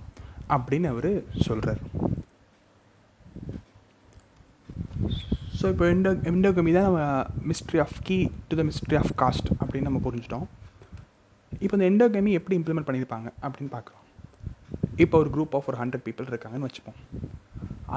அப்படின்னு 0.49 0.87
அவர் 0.87 1.11
சொல்கிறார் 1.41 1.81
ஸோ 5.59 5.67
இப்போ 5.73 5.85
எண்டோ 5.89 6.11
எண்டோகமி 6.29 6.71
தான் 6.73 6.87
நம்ம 6.89 7.01
mystery 7.49 7.79
of 7.79 7.97
key 8.03 8.17
to 8.47 8.55
the 8.59 8.63
mystery 8.63 8.97
of 9.01 9.13
caste 9.21 9.49
அப்படின்னு 9.59 9.87
நம்ம 9.89 10.01
புரிஞ்சிட்டோம். 10.07 10.45
இப்போ 11.63 11.75
இந்த 11.77 11.87
எண்டோகேமி 11.91 12.31
எப்படி 12.39 12.55
இம்ப்ளிமெண்ட் 12.59 12.87
பண்ணியிருப்பாங்க 12.87 13.29
அப்படின்னு 13.45 13.71
பார்க்கலாம் 13.75 14.01
இப்போ 15.03 15.15
ஒரு 15.21 15.29
குரூப் 15.35 15.53
ஆஃப் 15.57 15.67
ஒரு 15.71 15.77
ஹண்ட்ரட் 15.81 16.05
பீப்புள் 16.07 16.29
இருக்காங்கன்னு 16.31 16.67
வச்சுப்போம். 16.67 16.97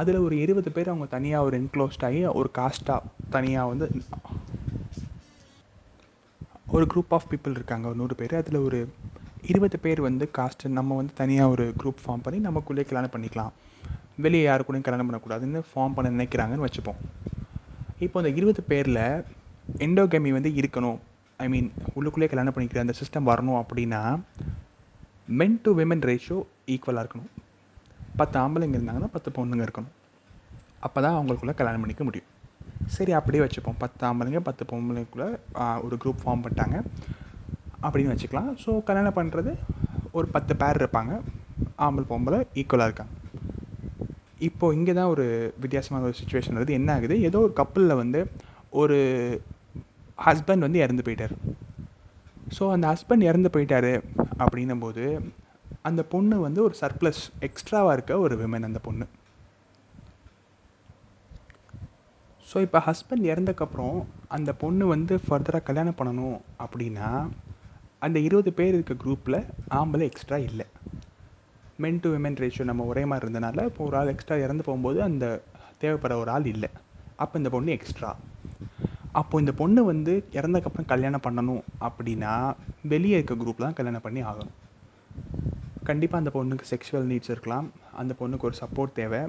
அதில் 0.01 0.19
ஒரு 0.27 0.35
இருபது 0.45 0.71
பேர் 0.77 0.91
அவங்க 0.93 1.07
தனியாக 1.17 1.47
ஒரு 1.49 1.57
என்க்ளோஸ்ட் 1.61 2.05
ஆகி 2.09 2.21
ஒரு 2.41 2.51
காஸ்ட்டாக 2.59 3.01
தனியாக 3.37 3.71
வந்து 3.73 3.87
ஒரு 6.77 6.87
குரூப் 6.93 7.13
ஆஃப் 7.17 7.27
பீப்புள் 7.31 7.57
இருக்காங்க 7.59 7.87
ஒரு 7.91 7.99
நூறு 8.03 8.15
பேர். 8.21 8.35
அதில் 8.41 8.59
ஒரு 8.69 8.79
இருபது 9.51 9.79
பேர் 9.85 10.01
வந்து 10.09 10.25
காஸ்ட்டு 10.39 10.75
நம்ம 10.79 10.97
வந்து 11.01 11.13
தனியாக 11.23 11.53
ஒரு 11.55 11.67
குரூப் 11.83 12.01
ஃபார்ம் 12.05 12.25
பண்ணி 12.27 12.39
நமக்குள்ளே 12.47 12.85
கல்யாணம் 12.91 13.15
பண்ணிக்கலாம். 13.15 13.53
வெளியே 14.25 14.45
யாரு 14.45 14.65
கூடயும் 14.69 14.87
கல்யாணம் 14.87 15.09
பண்ணக்கூடாதுன்னு 15.09 15.63
ஃபார்ம் 15.71 15.97
பண்ண 15.97 16.09
நினைக்கிறாங்கன்னு 16.17 16.67
வச்சுப்போம். 16.69 17.01
இப்போ 18.05 18.17
அந்த 18.23 18.33
இருபது 18.39 18.63
பேரில் 18.71 19.05
எண்டோகேமி 19.87 20.33
வந்து 20.39 20.53
இருக்கணும். 20.63 20.99
ஐ 21.45 21.47
மீன் 21.53 21.67
உள்ளுக்குள்ளே 21.97 22.27
கல்யாணம் 22.31 22.55
பண்ணிக்கிற 22.57 22.83
அந்த 22.85 22.95
சிஸ்டம் 23.01 23.29
வரணும் 23.31 23.59
அப்படின்னா 23.63 24.01
மென் 25.39 25.57
டு 25.65 25.71
விமன் 25.79 26.05
ரேஷியோ 26.11 26.39
ஈக்குவலாக 26.75 27.03
இருக்கணும். 27.05 27.31
பத்து 28.21 28.37
ஆம்பளைங்க 28.43 28.77
இருந்தாங்கன்னா 28.79 29.11
பத்து 29.17 29.31
பொண்ணுங்க 29.37 29.65
இருக்கணும். 29.67 29.93
அப்போ 30.87 30.99
தான் 31.05 31.17
அவங்களுக்குள்ளே 31.19 31.55
கல்யாணம் 31.59 31.83
பண்ணிக்க 31.85 32.05
முடியும். 32.09 32.29
சரி 32.95 33.13
அப்படியே 33.19 33.43
வச்சுப்போம். 33.45 33.79
பத்து 33.83 34.03
ஆம்பளைங்க 34.09 34.41
பத்து 34.49 34.65
பொம்பளைக்குள்ளே 34.73 35.29
ஒரு 35.87 35.97
குரூப் 36.03 36.23
ஃபார்ம் 36.23 36.45
பண்ணிட்டாங்க. 36.45 36.77
அப்படின்னு 37.87 38.15
வச்சுக்கலாம். 38.15 38.51
ஸோ 38.65 38.71
கல்யாணம் 38.91 39.19
பண்ணுறது 39.19 39.53
ஒரு 40.19 40.27
பத்து 40.37 40.53
பேர் 40.63 40.81
இருப்பாங்க. 40.83 41.13
ஆம்பளை 41.87 42.07
பொம்பளை 42.13 42.39
ஈக்குவலாக 42.61 42.89
இருக்காங்க. 42.91 43.13
இப்போது 44.49 44.77
இங்கே 44.79 44.95
தான் 45.01 45.13
ஒரு 45.15 45.25
வித்தியாசமான 45.65 46.05
ஒரு 46.09 46.17
சுச்சுவேஷன் 46.21 46.57
வருது. 46.59 46.79
என்ன 46.81 46.91
ஆகுது? 46.97 47.17
ஏதோ 47.29 47.39
ஒரு 47.47 47.55
கப்பலில் 47.61 48.01
வந்து 48.03 48.21
ஒரு 48.83 48.99
ஹஸ்பண்ட் 50.19 50.65
வந்து 50.67 50.83
இறந்து 50.85 51.05
போயிட்டார். 51.07 51.35
ஸோ 52.57 52.65
அந்த 52.75 52.87
ஹஸ்பண்ட் 52.93 53.29
இறந்து 53.29 53.51
போயிட்டாரு 53.55 53.93
அப்படின்னும் 54.43 54.83
போது 54.85 55.05
அந்த 55.89 56.03
பொண்ணு 56.13 56.37
வந்து 56.47 56.61
ஒரு 56.67 56.75
சர்ப்ளஸ் 56.83 57.23
எக்ஸ்ட்ராவாக 57.49 57.95
இருக்க 57.97 58.19
ஒரு 58.25 58.35
விமன் 58.43 58.69
அந்த 58.69 58.81
பொண்ணு. 58.87 59.07
ஸோ 62.49 62.57
இப்போ 62.67 62.79
ஹஸ்பண்ட் 62.89 63.25
இறந்தக்கப்புறம் 63.33 63.99
அந்த 64.37 64.51
பொண்ணு 64.63 64.85
வந்து 64.95 65.15
ஃபர்தராக 65.27 65.67
கல்யாணம் 65.69 65.99
பண்ணணும் 66.01 66.39
அப்படின்னா 66.65 67.09
அந்த 68.07 68.19
இருபது 68.27 68.51
பேர் 68.59 68.75
இருக்க 68.77 68.95
குரூப்பில் 69.05 69.39
ஆம்பளை 69.79 70.05
எக்ஸ்ட்ரா 70.11 70.39
இல்லை. 70.49 70.67
மென் 71.85 72.01
டு 72.03 72.11
விமன் 72.15 72.39
ரேஷியோ 72.43 72.65
நம்ம 72.71 72.85
ஒரே 72.93 73.03
மாதிரி 73.11 73.27
இருந்தனால 73.27 73.65
இப்போ 73.71 73.83
ஒரு 73.89 73.97
ஆள் 74.01 74.13
எக்ஸ்ட்ரா 74.13 74.37
இறந்து 74.45 74.67
போகும்போது 74.69 74.99
அந்த 75.09 75.25
தேவைப்படுற 75.83 76.17
ஒரு 76.23 76.31
ஆள் 76.37 76.47
இல்லை. 76.55 76.71
அப்போ 77.23 77.35
இந்த 77.41 77.51
பொண்ணு 77.55 77.77
எக்ஸ்ட்ரா 77.79 78.11
அப்போ 79.21 79.35
இந்த 79.43 79.53
பொண்ணு 79.61 79.81
வந்து 79.91 80.13
இறந்தக்கப்புறம் 80.39 80.91
கல்யாணம் 80.93 81.25
பண்ணணும் 81.27 81.63
அப்படின்னா 81.87 82.33
வெளியே 82.93 83.17
இருக்க 83.19 83.35
குரூப் 83.43 83.63
தான் 83.65 83.77
கல்யாணம் 83.79 84.05
பண்ணி 84.07 84.21
ஆகணும். 84.31 84.55
கண்டிப்பாக 85.89 86.21
அந்த 86.23 86.31
பொண்ணுக்கு 86.37 86.71
செக்ஷுவல் 86.73 87.09
நீட்ஸ் 87.11 87.33
இருக்கலாம். 87.33 87.67
அந்த 88.01 88.13
பொண்ணுக்கு 88.21 88.49
ஒரு 88.49 88.57
சப்போர்ட் 88.63 88.97
தேவை. 89.01 89.21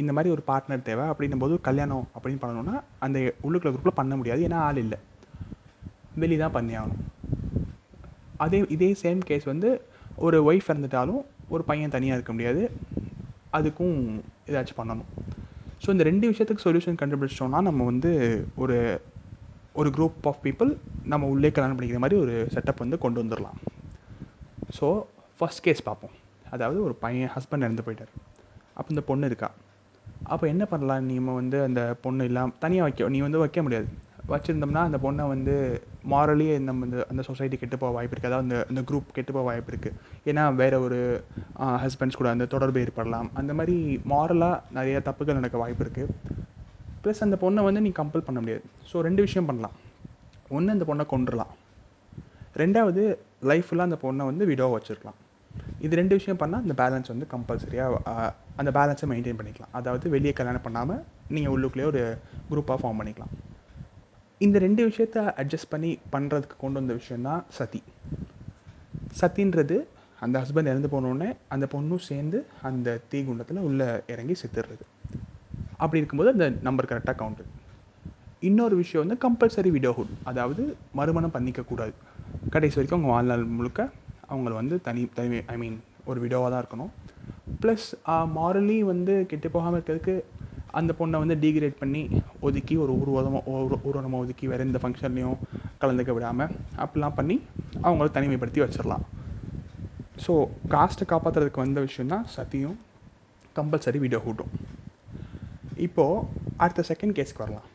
இந்த 0.00 0.10
மாதிரி 0.16 0.32
ஒரு 0.34 0.42
பார்ட்னர் 0.50 0.86
தேவை. 0.88 1.04
அப்படின்னும் 1.12 1.42
போது 1.44 1.54
கல்யாணம் 1.68 2.06
அப்படின்னு 2.14 2.42
பண்ணணும்னா 2.44 2.76
அந்த 3.06 3.18
உள்ளுக்குள்ள 3.46 3.72
குரூப்பில் 3.74 4.00
பண்ண 4.00 4.16
முடியாது. 4.20 4.42
ஏன்னா 4.48 4.60
ஆள் 4.68 4.82
இல்லை. 4.84 4.98
வெளியே 6.22 6.40
தான் 6.44 6.56
பண்ணி 6.56 6.74
ஆகணும். 6.80 7.02
அதே 8.44 8.60
இதே 8.76 8.90
சேம் 9.02 9.22
கேஸ் 9.30 9.46
வந்து 9.52 9.68
ஒரு 10.26 10.38
ஒய்ஃப் 10.48 10.70
இறந்துட்டாலும் 10.70 11.22
ஒரு 11.54 11.62
பையன் 11.70 11.94
தனியாக 11.96 12.18
இருக்க 12.18 12.32
முடியாது. 12.32 12.62
அதுக்கும் 13.58 13.96
ஏதாச்சும் 14.50 14.80
பண்ணணும். 14.80 15.10
ஸோ 15.84 15.88
இந்த 15.94 16.04
ரெண்டு 16.08 16.26
விஷயத்துக்கு 16.30 16.66
சொல்யூஷன் 16.66 17.00
கண்டுபிடிச்சிட்டோம்னா 17.00 17.60
நம்ம 17.68 17.84
வந்து 17.84 18.10
ஒரு 18.64 18.76
ஒரு 19.80 19.88
குரூப் 19.96 20.26
ஆஃப் 20.30 20.40
பீப்புள் 20.44 20.70
நம்ம 21.12 21.28
உள்ளே 21.34 21.50
கல்யாணம் 21.56 21.76
பண்ணிக்கிற 21.76 22.00
மாதிரி 22.04 22.16
ஒரு 22.24 22.34
செட்டப் 22.54 22.82
வந்து 22.84 22.96
கொண்டு 23.04 23.18
வந்துடலாம் 23.22 23.58
ஸோ 24.78 24.88
ஃபஸ்ட் 25.38 25.64
கேஸ் 25.66 25.86
பார்ப்போம். 25.88 26.14
அதாவது 26.54 26.78
ஒரு 26.86 26.94
பையன் 27.04 27.32
ஹஸ்பண்ட் 27.34 27.64
இறந்து 27.66 27.84
போயிட்டார். 27.86 28.12
அப்போ 28.78 28.88
இந்த 28.94 29.02
பொண்ணு 29.10 29.28
இருக்கா? 29.30 29.48
அப்போ 30.32 30.44
என்ன 30.52 30.64
பண்ணலாம்? 30.72 31.06
நம்ம 31.10 31.34
வந்து 31.40 31.58
அந்த 31.68 31.82
பொண்ணு 32.04 32.26
இல்லாமல் 32.30 32.58
தனியாக 32.64 32.86
வைக்க 32.86 33.08
நீ 33.14 33.20
வந்து 33.26 33.42
வைக்க 33.44 33.60
முடியாது. 33.66 33.88
வச்சுருந்தோம்னா 34.32 34.82
அந்த 34.88 34.98
பொண்ணை 35.04 35.24
வந்து 35.32 35.54
மாரலி 36.12 36.46
நம்ம 36.68 36.84
இந்த 36.88 36.98
அந்த 37.12 37.22
சொசைட்டி 37.28 37.56
கெட்டு 37.62 37.76
போக 37.82 37.92
வாய்ப்பு 37.96 38.14
இருக்குது 38.14 38.30
அதாவது 38.30 38.46
அந்த 38.46 38.58
அந்த 38.70 38.82
குரூப் 38.88 39.08
கெட்டு 39.16 39.32
போக 39.36 39.44
வாய்ப்பு 39.48 39.72
இருக்குது 39.72 39.96
ஏன்னா 40.30 40.44
வேற 40.60 40.74
ஒரு 40.86 40.98
ஹஸ்பண்ட்ஸ் 41.84 42.18
கூட 42.20 42.28
அந்த 42.34 42.46
தொடர்பு 42.54 42.80
ஏற்படலாம். 42.84 43.30
அந்த 43.40 43.52
மாதிரி 43.60 43.76
மாரலாக 44.12 44.60
நிறைய 44.78 44.98
தப்புகள் 45.08 45.38
நடக்க 45.40 45.58
வாய்ப்பு 45.64 45.84
இருக்குது 45.86 46.14
ப்ளஸ் 47.02 47.22
அந்த 47.26 47.36
பொண்ணை 47.42 47.62
வந்து 47.68 47.80
நீ 47.86 47.90
கம்பல் 48.00 48.26
பண்ண 48.28 48.38
முடியாது. 48.42 48.64
ஸோ 48.90 48.96
ரெண்டு 49.08 49.22
விஷயம் 49.26 49.48
பண்ணலாம். 49.50 49.76
ஒன்று 50.56 50.74
அந்த 50.76 50.86
பொண்ணை 50.90 51.04
கொண்டுடலாம் 51.12 51.52
ரெண்டாவது 52.62 53.02
லைஃப்பில் 53.50 53.86
அந்த 53.88 53.98
பொண்ணை 54.04 54.24
வந்து 54.30 54.44
விடோவாக 54.50 54.76
வச்சுருக்கலாம். 54.76 55.18
இது 55.84 55.94
ரெண்டு 56.00 56.14
விஷயம் 56.18 56.40
பண்ணால் 56.42 56.62
அந்த 56.64 56.74
பேலன்ஸ் 56.82 57.12
வந்து 57.12 57.26
கம்பல்சரியாக 57.32 58.20
அந்த 58.60 58.70
பேலன்ஸை 58.76 59.06
மெயின்டைன் 59.12 59.38
பண்ணிக்கலாம். 59.38 59.72
அதாவது 59.78 60.06
வெளியே 60.14 60.32
கல்யாணம் 60.40 60.66
பண்ணாமல் 60.66 61.02
நீங்கள் 61.34 61.52
உள்ளுக்குள்ளேயே 61.54 61.88
ஒரு 61.92 62.02
குரூப்பாக 62.50 62.78
ஃபார்ம் 62.82 63.00
பண்ணிக்கலாம். 63.00 63.32
இந்த 64.46 64.56
ரெண்டு 64.66 64.82
விஷயத்த 64.90 65.18
அட்ஜஸ்ட் 65.40 65.72
பண்ணி 65.72 65.90
பண்ணுறதுக்கு 66.14 66.56
கொண்டு 66.62 66.78
வந்த 66.80 66.94
விஷயந்தான் 67.00 67.42
சதி. 67.58 67.82
சத்தின்றது 69.20 69.76
அந்த 70.24 70.36
ஹஸ்பண்ட் 70.42 70.70
இறந்து 70.72 70.90
போனோடனே 70.94 71.28
அந்த 71.54 71.64
பொண்ணும் 71.74 72.02
சேர்ந்து 72.08 72.38
அந்த 72.68 72.98
தீகுண்டத்தில் 73.12 73.66
உள்ளே 73.68 73.88
இறங்கி 74.14 74.34
செத்துடுறது 74.42 74.84
அப்படி 75.82 76.00
இருக்கும்போது 76.00 76.32
அந்த 76.34 76.46
நம்பர் 76.66 76.88
கரெக்டாக 76.90 77.16
கவுண்ட் 77.20 77.42
இன்னொரு 78.48 78.74
விஷயம் 78.82 79.02
வந்து 79.04 79.16
கம்பல்சரி 79.24 79.70
விடோஹுட் 79.76 80.12
அதாவது 80.30 80.62
மறுமணம் 80.98 81.34
பண்ணிக்கக்கூடாது 81.34 81.94
கடைசி 82.54 82.76
வரைக்கும் 82.78 82.98
அவங்க 82.98 83.12
வாழ்நாள் 83.14 83.44
முழுக்க 83.58 83.80
அவங்கள 84.32 84.52
வந்து 84.60 84.76
தனி 84.86 85.02
தனி 85.18 85.38
ஐ 85.54 85.56
மீன் 85.62 85.76
ஒரு 86.10 86.18
விடோவாக 86.22 86.50
தான் 86.52 86.62
இருக்கணும். 86.62 86.92
ப்ளஸ் 87.62 87.88
மாரலி 88.36 88.78
வந்து 88.92 89.14
கெட்டு 89.30 89.48
போகாமல் 89.54 89.78
இருக்கிறதுக்கு 89.78 90.14
அந்த 90.78 90.92
பொண்ணை 90.98 91.16
வந்து 91.22 91.36
டீக்ரேட் 91.42 91.80
பண்ணி 91.82 92.02
ஒதுக்கி 92.46 92.74
ஒரு 92.84 92.92
ஊர்வலமாக 93.00 93.42
ஒரு 93.64 93.78
உருவமாக 93.88 94.22
ஒதுக்கி 94.24 94.46
வேறு 94.52 94.66
எந்த 94.68 94.80
ஃபங்க்ஷன்லேயும் 94.82 95.38
கலந்துக்க 95.82 96.12
விடாமல் 96.18 96.52
அப்படிலாம் 96.82 97.16
பண்ணி 97.18 97.36
அவங்கள 97.86 98.08
தனிமைப்படுத்தி 98.16 98.62
வச்சிடலாம். 98.64 99.04
ஸோ 100.24 100.34
காஸ்ட்டை 100.74 101.06
காப்பாற்றுறதுக்கு 101.12 101.64
வந்த 101.64 101.80
விஷயம் 101.88 102.12
தான் 102.14 102.26
சத்தியும் 102.36 102.78
கம்பல்சரி 103.56 104.00
விடோஹுட்டும் 104.04 104.52
இப்போது 105.86 106.26
அடுத்த 106.62 106.84
செகண்ட் 106.90 107.16
கேஸ்க்கு 107.18 107.44
வரலாம். 107.44 107.68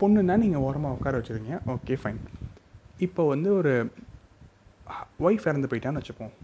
பொண்ணுன்னா 0.00 0.34
நீங்கள் 0.42 0.64
ஓரமாக 0.66 0.96
உட்கார 0.96 1.14
வச்சுருங்க 1.18 1.56
ஓகே 1.74 1.96
ஃபைன் 2.02 2.20
இப்போ 3.06 3.22
வந்து 3.32 3.48
ஒரு 3.58 3.72
ஒய்ஃப் 5.26 5.46
இறந்து 5.50 5.70
போயிட்டான்னு 5.70 6.00
வச்சுப்போம். 6.00 6.34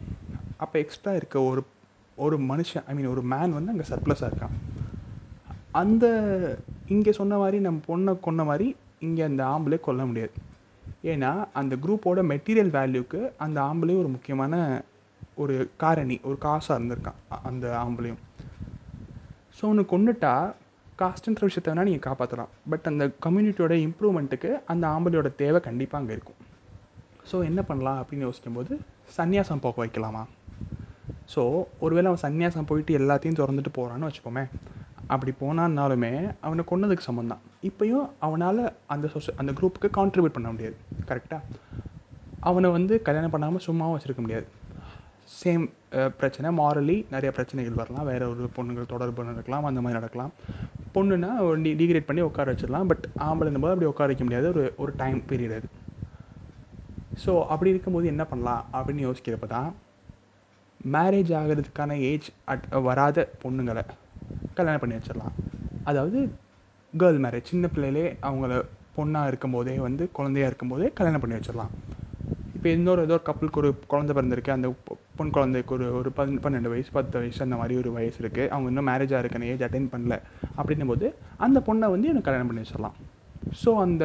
அப்போ 0.64 0.76
எக்ஸ்ட்ரா 0.82 1.12
இருக்க 1.20 1.36
ஒரு 1.50 1.62
ஒரு 2.24 2.36
மனுஷன் 2.50 2.84
ஐ 2.90 2.92
மீன் 2.98 3.12
ஒரு 3.14 3.22
மேன் 3.32 3.56
வந்து 3.56 3.72
அங்கே 3.72 3.86
சர்ப்ளஸாக 3.92 4.28
இருக்கான். 4.30 4.54
அந்த 5.82 6.04
இங்கே 6.94 7.12
சொன்ன 7.18 7.38
மாதிரி 7.42 7.58
நம்ம 7.66 7.80
பொண்ணை 7.88 8.12
கொன்ன 8.26 8.44
மாதிரி 8.50 8.68
இங்கே 9.06 9.22
அந்த 9.30 9.42
ஆம்பளை 9.54 9.78
கொல்ல 9.86 10.04
முடியாது. 10.10 10.36
ஏன்னா 11.12 11.30
அந்த 11.60 11.74
குரூப்போட 11.84 12.20
மெட்டீரியல் 12.32 12.72
வேல்யூக்கு 12.78 13.20
அந்த 13.46 13.58
ஆம்பளையும் 13.68 14.02
ஒரு 14.04 14.10
முக்கியமான 14.14 14.54
ஒரு 15.42 15.56
காரணி 15.82 16.16
ஒரு 16.28 16.36
காசாக 16.46 16.78
இருந்திருக்கான். 16.78 17.20
அந்த 17.50 17.66
ஆம்பளையும். 17.82 18.22
ஸோ 19.58 19.62
ஒன்று 19.70 19.82
கொண்டுட்டா 19.92 20.32
காஸ்ட்டுன்ற 21.00 21.46
விஷயத்த 21.48 21.70
வேணால் 21.70 21.88
நீங்கள் 21.88 22.06
காப்பாற்றலாம் 22.06 22.52
பட் 22.72 22.86
அந்த 22.90 23.04
கம்யூனிட்டியோட 23.24 23.74
இம்ப்ரூவ்மெண்ட்டுக்கு 23.86 24.50
அந்த 24.72 24.84
ஆம்பளையோட 24.94 25.28
தேவை 25.42 25.60
கண்டிப்பாக 25.66 26.00
அங்கே 26.02 26.14
இருக்கும். 26.16 26.40
ஸோ 27.30 27.36
என்ன 27.50 27.60
பண்ணலாம் 27.68 27.98
அப்படின்னு 28.00 28.26
யோசிக்கும்போது 28.28 28.72
சன்னியாசம் 29.16 29.62
போக 29.64 29.76
வைக்கலாமா? 29.82 30.22
ஸோ 31.34 31.42
ஒருவேளை 31.84 32.06
அவன் 32.10 32.24
சன்னியாசம் 32.24 32.68
போயிட்டு 32.70 32.92
எல்லாத்தையும் 33.00 33.38
திறந்துட்டு 33.40 33.72
போகிறான்னு 33.78 34.08
வச்சுப்போமே 34.08 34.44
அப்படி 35.14 35.32
போனான்னாலுமே 35.40 36.12
அவனை 36.46 36.62
கொன்னதுக்கு 36.70 37.08
சம்மந்தான் 37.08 37.42
இப்போயும் 37.68 38.06
அவனால் 38.26 38.62
அந்த 38.94 39.08
சொச 39.14 39.34
அந்த 39.42 39.52
குரூப்புக்கு 39.58 39.88
கான்ட்ரிபியூட் 39.98 40.36
பண்ண 40.36 40.48
முடியாது. 40.52 40.76
கரெக்டாக 41.10 41.42
அவனை 42.50 42.68
வந்து 42.78 42.94
கல்யாணம் 43.08 43.34
பண்ணாமல் 43.34 43.66
சும்மாவும் 43.66 43.96
வச்சுருக்க 43.96 44.22
முடியாது. 44.26 44.46
சேம் 45.40 45.64
uh, 45.98 46.08
பிரச்சனை. 46.18 46.48
மாரலி 46.58 46.96
நிறைய 47.14 47.30
பிரச்சனைகள் 47.36 47.78
வரலாம். 47.80 48.06
வேறு 48.10 48.24
ஒரு 48.32 48.44
பொண்ணுங்கள் 48.56 48.92
தொடர்பு 48.92 49.28
நடக்கலாம். 49.30 49.66
அந்த 49.70 49.80
மாதிரி 49.80 49.98
நடக்கலாம். 49.98 50.32
பொண்ணுன்னா 50.94 51.30
டி 51.64 51.72
டிகிரேட் 51.80 52.08
பண்ணி 52.10 52.22
உட்கார 52.28 52.52
வச்சிடலாம். 52.52 52.88
பட் 52.90 53.04
ஆம்பளைன்னும் 53.28 53.64
போது 53.64 53.74
அப்படி 53.74 53.90
உட்கார 53.92 54.08
வைக்க 54.10 54.24
முடியாது. 54.24 54.48
ஒரு 54.54 54.64
ஒரு 54.76 54.92
டைம் 55.02 55.18
பீரியட் 55.30 55.56
அது. 55.58 55.68
ஸோ 57.24 57.32
அப்படி 57.52 57.70
இருக்கும்போது 57.74 58.06
என்ன 58.12 58.24
பண்ணலாம்? 58.24 58.64
அப்படின்னு 58.76 59.04
யோசிக்கிறப்ப 59.08 59.48
தான் 59.56 59.68
மேரேஜ் 60.94 61.30
ஆகிறதுக்கான 61.40 61.92
ஏஜ் 62.10 62.28
அட் 62.52 62.66
வராத 62.88 63.28
பொண்ணுங்களை 63.42 63.84
கல்யாணம் 64.58 64.82
பண்ணி 64.82 64.98
வச்சிடலாம். 64.98 65.36
அதாவது 65.90 66.18
கேர்ள் 66.94 67.22
மேரேஜ் 67.24 67.50
சின்ன 67.52 67.66
பிள்ளையிலே 67.74 68.06
அவங்கள 68.28 68.52
பொண்ணாக 68.96 69.30
இருக்கும்போதே 69.30 69.76
வந்து 69.86 70.04
குழந்தையாக 70.18 70.50
இருக்கும்போதே 70.50 70.88
கல்யாணம் 70.98 71.22
பண்ணி 71.24 71.38
வச்சிடலாம். 71.38 71.72
இப்போ 72.56 72.68
இன்னொரு 72.76 73.00
ஏதோ 73.06 73.14
ஒரு 73.18 73.24
கப்பலுக்கு 73.28 73.60
ஒரு 73.62 73.70
குழந்தை 73.92 74.12
பிறந்திருக்கு. 74.18 74.56
அந்த 74.58 74.68
பொன் 75.18 75.32
குழந்தைக்கு 75.36 75.72
ஒரு 75.76 75.86
ஒரு 75.98 76.10
பன் 76.16 76.32
பன்னெண்டு 76.44 76.70
வயசு 76.72 76.90
பத்து 76.96 77.14
வயசு 77.20 77.40
அந்த 77.44 77.56
மாதிரி 77.60 77.74
ஒரு 77.82 77.90
வயசு 77.96 78.18
இருக்குது 78.22 78.48
அவங்க 78.54 78.68
இன்னும் 78.72 78.88
மேரேஜ் 78.90 79.14
ஆகிருக்கான 79.16 79.48
ஏஜ் 79.52 79.64
அட்டைன் 79.66 79.90
பண்ணல. 79.92 80.16
அப்படின்னும் 80.58 80.90
போது 80.92 81.06
அந்த 81.46 81.58
பொண்ணை 81.68 81.86
வந்து 81.94 82.10
எனக்கு 82.12 82.28
கல்யாணம் 82.28 82.48
பண்ணி 82.50 82.62
வச்சிடலாம். 82.64 82.96
ஸோ 83.62 83.72
அந்த 83.84 84.04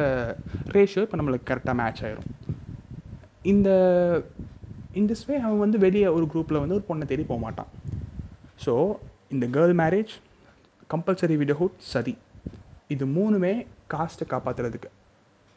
ரேஷியோ 0.76 1.04
இப்போ 1.06 1.18
நம்மளுக்கு 1.20 1.48
கரெக்டாக 1.50 1.76
மேட்ச் 1.82 2.02
ஆயிரும். 2.06 2.28
இந்த 3.52 3.68
இன் 5.00 5.08
திஸ் 5.10 5.26
வே 5.28 5.36
அவன் 5.46 5.62
வந்து 5.64 5.78
வெளியே 5.86 6.08
ஒரு 6.16 6.26
குரூப்பில் 6.32 6.62
வந்து 6.62 6.76
ஒரு 6.78 6.86
பொண்ணை 6.90 7.06
தேடி 7.12 7.26
போக 7.30 7.40
மாட்டான். 7.46 7.70
ஸோ 8.64 8.74
இந்த 9.34 9.46
கேர்ள் 9.56 9.76
மேரேஜ் 9.82 10.14
கம்பல்சரி 10.94 11.36
விடஹுட் 11.42 11.78
சதி. 11.92 12.16
இது 12.94 13.04
மூணுமே 13.18 13.54
காஸ்ட்டை 13.92 14.24
காப்பாற்றுறதுக்கு 14.34 14.90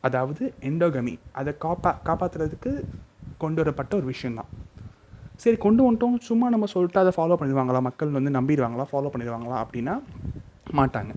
அதாவது 0.03 0.43
எண்டோகமி 0.69 1.15
அதை 1.39 1.51
காப்பா 1.65 1.91
காப்பாற்றுறதுக்கு 2.07 2.71
கொண்டு 3.43 3.59
வரப்பட்ட 3.61 3.91
ஒரு 3.99 4.07
விஷயந்தான் 4.13 4.51
சரி 5.45 5.57
கொண்டு 5.63 5.81
வந்துட்டோம். 5.85 6.15
சும்மா 6.27 6.45
நம்ம 6.53 6.67
சொல்லிட்டு 6.73 6.99
அதை 7.01 7.11
ஃபாலோ 7.15 7.35
பண்ணிடுவாங்களா? 7.39 7.79
மக்கள் 7.87 8.15
வந்து 8.17 8.31
நம்பிடுவாங்களா? 8.37 8.85
ஃபாலோ 8.91 9.09
பண்ணிடுவாங்களா? 9.13 9.57
அப்படின்னா 9.63 9.95
மாட்டாங்க. 10.79 11.11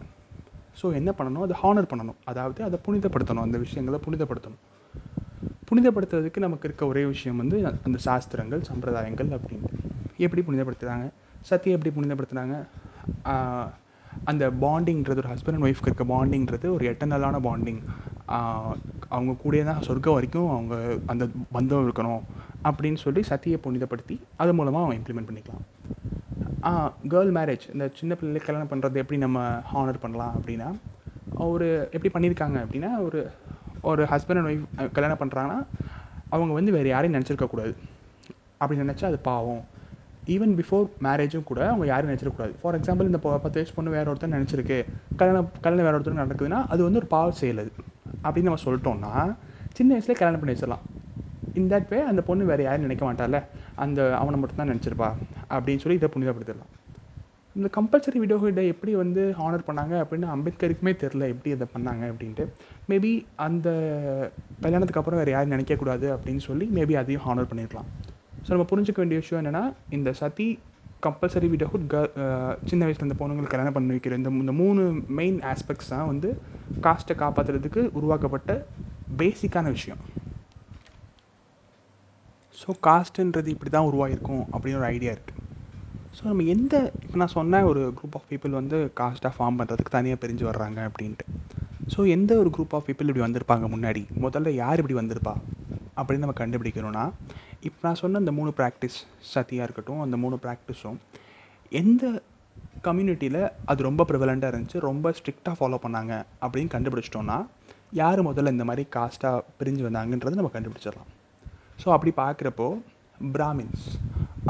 ஸோ 0.81 0.87
என்ன 0.99 1.11
பண்ணணும்? 1.19 1.45
அதை 1.47 1.55
ஹானர் 1.63 1.89
பண்ணணும். 1.93 2.19
அதாவது 2.31 2.61
அதை 2.67 2.79
புனிதப்படுத்தணும். 2.87 3.45
அந்த 3.47 3.59
விஷயங்களை 3.65 3.99
புனிதப்படுத்தணும். 4.07 4.63
புனிதப்படுத்துறதுக்கு 5.69 6.45
நமக்கு 6.45 6.67
இருக்க 6.69 6.83
ஒரே 6.93 7.03
விஷயம் 7.13 7.41
வந்து 7.43 7.57
அந்த 7.87 7.99
சாஸ்திரங்கள் 8.07 8.63
சம்பிரதாயங்கள் 8.69 9.31
அப்படின்ட்டு 9.37 9.75
எப்படி 10.27 10.43
புனிதப்படுத்துகிறாங்க 10.49 11.07
சத்தியை 11.49 11.75
எப்படி 11.77 11.91
புனிதப்படுத்துனாங்க 11.97 12.57
அந்த 14.31 14.45
பாண்டிங்கிறது 14.65 15.21
ஒரு 15.23 15.31
ஹஸ்பண்ட் 15.33 15.57
அண்ட் 15.57 15.67
ஒய்ஃப்க்கு 15.69 15.91
இருக்க 15.91 16.05
பாண்டிங்கிறது 16.15 16.67
ஒரு 16.77 16.85
எட்டர்னலான 16.93 17.41
பாண்டிங் 17.49 17.81
அவங்க 19.15 19.33
கூடயே 19.43 19.65
தான் 19.71 19.85
சொர்க்கம் 19.89 20.17
வரைக்கும் 20.17 20.49
அவங்க 20.55 20.75
அந்த 21.13 21.25
பந்தம் 21.57 21.85
இருக்கணும். 21.87 22.23
அப்படின்னு 22.69 23.01
சொல்லி 23.05 23.21
சத்தியை 23.29 23.59
புனிதப்படுத்தி 23.65 24.17
அது 24.43 24.53
மூலமாக 24.59 24.85
அவன் 24.87 24.99
இம்ப்ளிமெண்ட் 25.01 25.29
பண்ணிக்கலாம். 25.29 25.65
கேர்ள் 27.13 27.31
மேரேஜ் 27.37 27.65
இந்த 27.73 27.85
சின்ன 27.99 28.13
பிள்ளைகளை 28.21 28.47
கல்யாணம் 28.47 28.71
பண்ணுறது 28.71 29.01
எப்படி 29.03 29.19
நம்ம 29.27 29.41
ஹானர் 29.73 30.03
பண்ணலாம் 30.05 30.35
அப்படின்னா 30.39 30.69
ஒரு 31.47 31.67
எப்படி 31.97 32.11
பண்ணியிருக்காங்க 32.17 32.59
அப்படின்னா 32.65 32.91
ஒரு 33.07 33.21
ஒரு 33.91 34.03
ஹஸ்பண்ட் 34.13 34.41
அண்ட் 34.41 34.51
ஒய்ஃப் 34.53 34.93
கல்யாணம் 34.97 35.21
பண்ணுறாங்கன்னா 35.21 35.59
அவங்க 36.35 36.53
வந்து 36.59 36.73
வேறு 36.77 36.89
யாரையும் 36.95 37.17
நினச்சிருக்கக்கூடாது 37.19 37.75
அப்படி 38.63 38.81
நினச்சா 38.81 39.05
அது 39.11 39.19
பாவம். 39.29 39.63
ஈவன் 40.35 40.55
பிஃபோர் 40.59 40.87
மேரேஜும் 41.07 41.49
கூட 41.51 41.61
அவங்க 41.69 41.87
யாரும் 41.91 42.11
நினச்சிடக்கூடாது 42.11 42.55
ஃபார் 42.63 42.77
எக்ஸாம்பிள் 42.81 43.11
இந்த 43.11 43.19
பத்து 43.25 43.57
வயசு 43.59 43.75
பொண்ணு 43.77 43.95
வேறு 43.97 44.13
ஒருத்தர் 44.13 44.35
நினச்சிருக்கு. 44.37 44.79
கல்யாணம் 45.21 45.51
கல்யாணம் 45.65 45.87
வேறு 45.89 45.99
ஒருத்தர் 45.99 46.23
நடக்குதுன்னா 46.23 46.59
அது 46.75 46.81
வந்து 46.87 47.01
ஒரு 47.03 47.09
பாவ 47.17 47.31
செயல் 47.41 47.61
அது. 47.63 47.73
அப்படின்னு 48.25 48.49
நம்ம 48.51 48.63
சொல்லிட்டோம்னா 48.67 49.13
சின்ன 49.79 49.91
வயசுலேயே 49.97 50.19
கல்யாணம் 50.21 50.43
பண்ணி 50.43 50.55
வச்சிடலாம். 50.55 50.85
இன் 51.59 51.71
தட் 51.73 51.91
வே 51.93 51.99
அந்த 52.11 52.21
பொண்ணு 52.29 52.51
வேறு 52.51 52.63
யாரும் 52.67 52.87
நினைக்க 52.87 53.05
மாட்டால 53.09 53.37
அந்த 53.85 54.01
அவனை 54.21 54.39
மட்டும் 54.41 54.61
தான் 54.61 54.71
நினச்சிருப்பா. 54.73 55.09
அப்படின்னு 55.57 55.83
சொல்லி 55.85 55.99
இதை 56.01 56.11
புனிதப்படுத்திடலாம். 56.15 56.73
இந்த 57.57 57.69
கம்பல்சரி 57.77 58.19
விடோ 58.23 58.37
ஹுட்டை 58.43 58.65
எப்படி 58.73 58.93
வந்து 59.03 59.23
ஹானர் 59.39 59.65
பண்ணாங்க 59.69 59.95
அப்படின்னு 60.03 60.27
அம்பேத்கருக்குமே 60.35 60.93
தெரில 61.03 61.29
எப்படி 61.33 61.51
இதை 61.57 61.67
பண்ணாங்க 61.75 62.03
அப்படின்ட்டு. 62.13 62.45
மேபி 62.91 63.13
அந்த 63.47 63.69
கல்யாணத்துக்கு 64.65 65.01
அப்புறம் 65.01 65.21
வேறு 65.21 65.33
யாரும் 65.35 65.55
நினைக்கக்கூடாது 65.55 66.07
அப்படின்னு 66.15 66.43
சொல்லி 66.49 66.67
மேபி 66.77 66.95
அதையும் 67.03 67.25
ஹானர் 67.27 67.51
பண்ணியிருக்கலாம் 67.51 67.89
ஸோ 68.47 68.51
நம்ம 68.55 68.67
புரிஞ்சுக்க 68.73 69.01
வேண்டிய 69.03 69.19
விஷயம் 69.23 69.41
என்னென்னா 69.43 69.63
இந்த 69.97 70.11
சதி 70.21 70.47
கம்பல்சரி 71.03 71.49
விடோஹுட் 71.53 71.89
க 71.93 71.97
சின்ன 72.71 72.83
வயசில் 72.87 73.07
இந்த 73.09 73.17
பொண்ணுங்களுக்கு 73.21 73.55
கல்யாணம் 73.55 73.77
பண்ணி 73.77 73.97
வைக்கிற 73.97 74.17
இந்த 74.21 74.31
இந்த 74.43 74.55
மூணு 74.63 74.83
மெயின் 75.19 75.39
ஆஸ்பெக்ட்ஸ் 75.53 75.93
தான் 75.95 76.09
வந்து 76.13 76.29
காஸ்ட்டை 76.83 77.15
காப்பாற்றுறதுக்கு 77.23 77.83
உருவாக்கப்பட்ட 77.99 78.51
பேசிக்கான 79.11 79.67
விஷயம். 79.77 80.01
ஸோ 82.59 82.71
காஸ்ட்டுன்றது 82.87 83.49
இப்படி 83.55 83.71
தான் 83.71 83.89
உருவாகிருக்கும் 83.91 84.45
அப்படின்னு 84.53 84.81
ஒரு 84.81 84.89
ஐடியா 84.95 85.13
இருக்குது 85.17 85.37
ஸோ 86.15 86.23
நம்ம 86.31 86.45
எந்த 86.55 86.75
இப்போ 87.05 87.17
நான் 87.19 87.35
சொன்ன 87.37 87.61
ஒரு 87.71 87.83
குரூப் 87.99 88.17
ஆஃப் 88.19 88.29
பீப்புள் 88.31 88.59
வந்து 88.61 88.79
காஸ்ட்டாக 89.01 89.33
ஃபார்ம் 89.37 89.59
பண்ணுறதுக்கு 89.61 89.95
தனியாக 89.97 90.19
பிரிஞ்சு 90.23 90.45
வர்றாங்க 90.49 90.79
அப்படின்ட்டு. 90.89 91.25
ஸோ 91.91 92.09
எந்த 92.17 92.33
ஒரு 92.43 92.51
குரூப் 92.57 92.75
ஆஃப் 92.77 92.87
பீப்புள் 92.89 93.11
இப்படி 93.11 93.25
வந்திருப்பாங்க 93.27 93.67
முன்னாடி? 93.75 94.03
முதல்ல 94.25 94.49
யார் 94.63 94.81
இப்படி 94.83 94.97
வந்திருப்பா? 95.01 95.35
அப்படின்னு 95.97 96.25
நம்ம 96.25 96.37
கண்டுபிடிக்கணும்னா 96.41 97.05
இப்போ 97.63 97.79
நான் 97.83 98.01
சொன்ன 98.03 98.19
இந்த 98.19 98.33
மூணு 98.39 98.51
ப்ராக்டிஸ் 98.59 98.99
சத்தியாக 99.33 99.67
இருக்கட்டும் 99.67 100.01
அந்த 100.01 100.17
மூணு 100.25 100.37
ப்ராக்டிஸும் 100.45 100.99
எந்த 101.73 102.05
கம்யூனிட்டியில் 102.85 103.41
அது 103.65 103.89
ரொம்ப 103.89 104.05
ப்ரிவலண்ட்டாக 104.11 104.53
இருந்துச்சு 104.53 104.81
ரொம்ப 104.81 105.13
ஸ்ட்ரிக்டாக 105.19 105.57
ஃபாலோ 105.61 105.79
பண்ணாங்க 105.85 106.13
அப்படின்னு 106.43 106.75
கண்டுபிடிச்சிட்டோன்னா 106.77 107.39
யார் 107.93 108.21
முதல்ல 108.23 108.55
இந்த 108.57 108.65
மாதிரி 108.65 108.85
காஸ்ட்டாக 108.97 109.45
பிரிஞ்சு 109.61 109.85
வந்தாங்கன்றதை 109.89 110.37
நம்ம 110.41 110.53
கண்டுபிடிச்சிடலாம். 110.57 111.11
ஸோ 111.83 111.89
அப்படி 111.95 112.13
பார்க்குறப்போ 112.23 112.69
பிராமின்ஸ். 113.35 113.85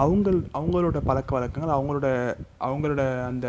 அவங்கள் 0.03 0.39
அவங்களோட 0.59 0.99
பழக்க 1.09 1.31
வழக்கங்கள் 1.37 1.75
அவங்களோட 1.77 2.09
அவங்களோட 2.67 3.03
அந்த 3.31 3.49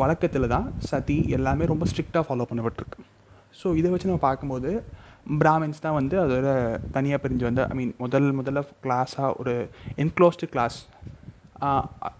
வழக்கத்தில் 0.00 0.52
தான் 0.54 0.66
சதி 0.90 1.16
எல்லாமே 1.36 1.64
ரொம்ப 1.72 1.86
ஸ்ட்ரிக்டாக 1.90 2.24
ஃபாலோ 2.28 2.46
பண்ணப்பட்டிருக்கு. 2.50 3.00
ஸோ 3.60 3.66
இதை 3.80 3.88
வச்சு 3.92 4.10
நம்ம 4.10 4.24
பார்க்கும்போது 4.28 4.70
பிராமின்ஸ் 5.40 5.82
தான் 5.86 5.98
வந்து 5.98 6.16
அதோட 6.22 6.48
தனியாக 6.96 7.20
பிரிஞ்சு 7.24 7.44
வந்த 7.48 7.64
ஐ 7.72 7.74
மீன் 7.80 7.92
முதல் 8.04 8.28
முதல்ல 8.38 8.60
கிளாஸாக 8.84 9.28
ஒரு 9.40 9.54
என்க்ளோஸ்டு 10.04 10.48
கிளாஸ் 10.54 10.78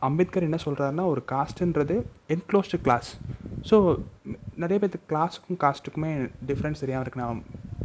அம்பேத்கர் 0.08 0.46
என்ன 0.48 0.58
சொல்கிறாருன்னா 0.66 1.04
ஒரு 1.12 1.22
காஸ்ட்டுன்றது 1.32 1.96
என்க்ளோஸ்டு 2.34 2.82
கிளாஸ் 2.84 3.08
ஸோ 3.70 3.76
நிறைய 4.62 4.76
பேர்த்துக்கு 4.82 5.10
கிளாஸுக்கும் 5.12 5.60
காஸ்ட்டுக்குமே 5.64 6.12
டிஃப்ரென்ஸ் 6.50 6.82
தெரியாமல் 6.84 7.04
இருக்குது 7.04 7.24
நான் 7.24 7.42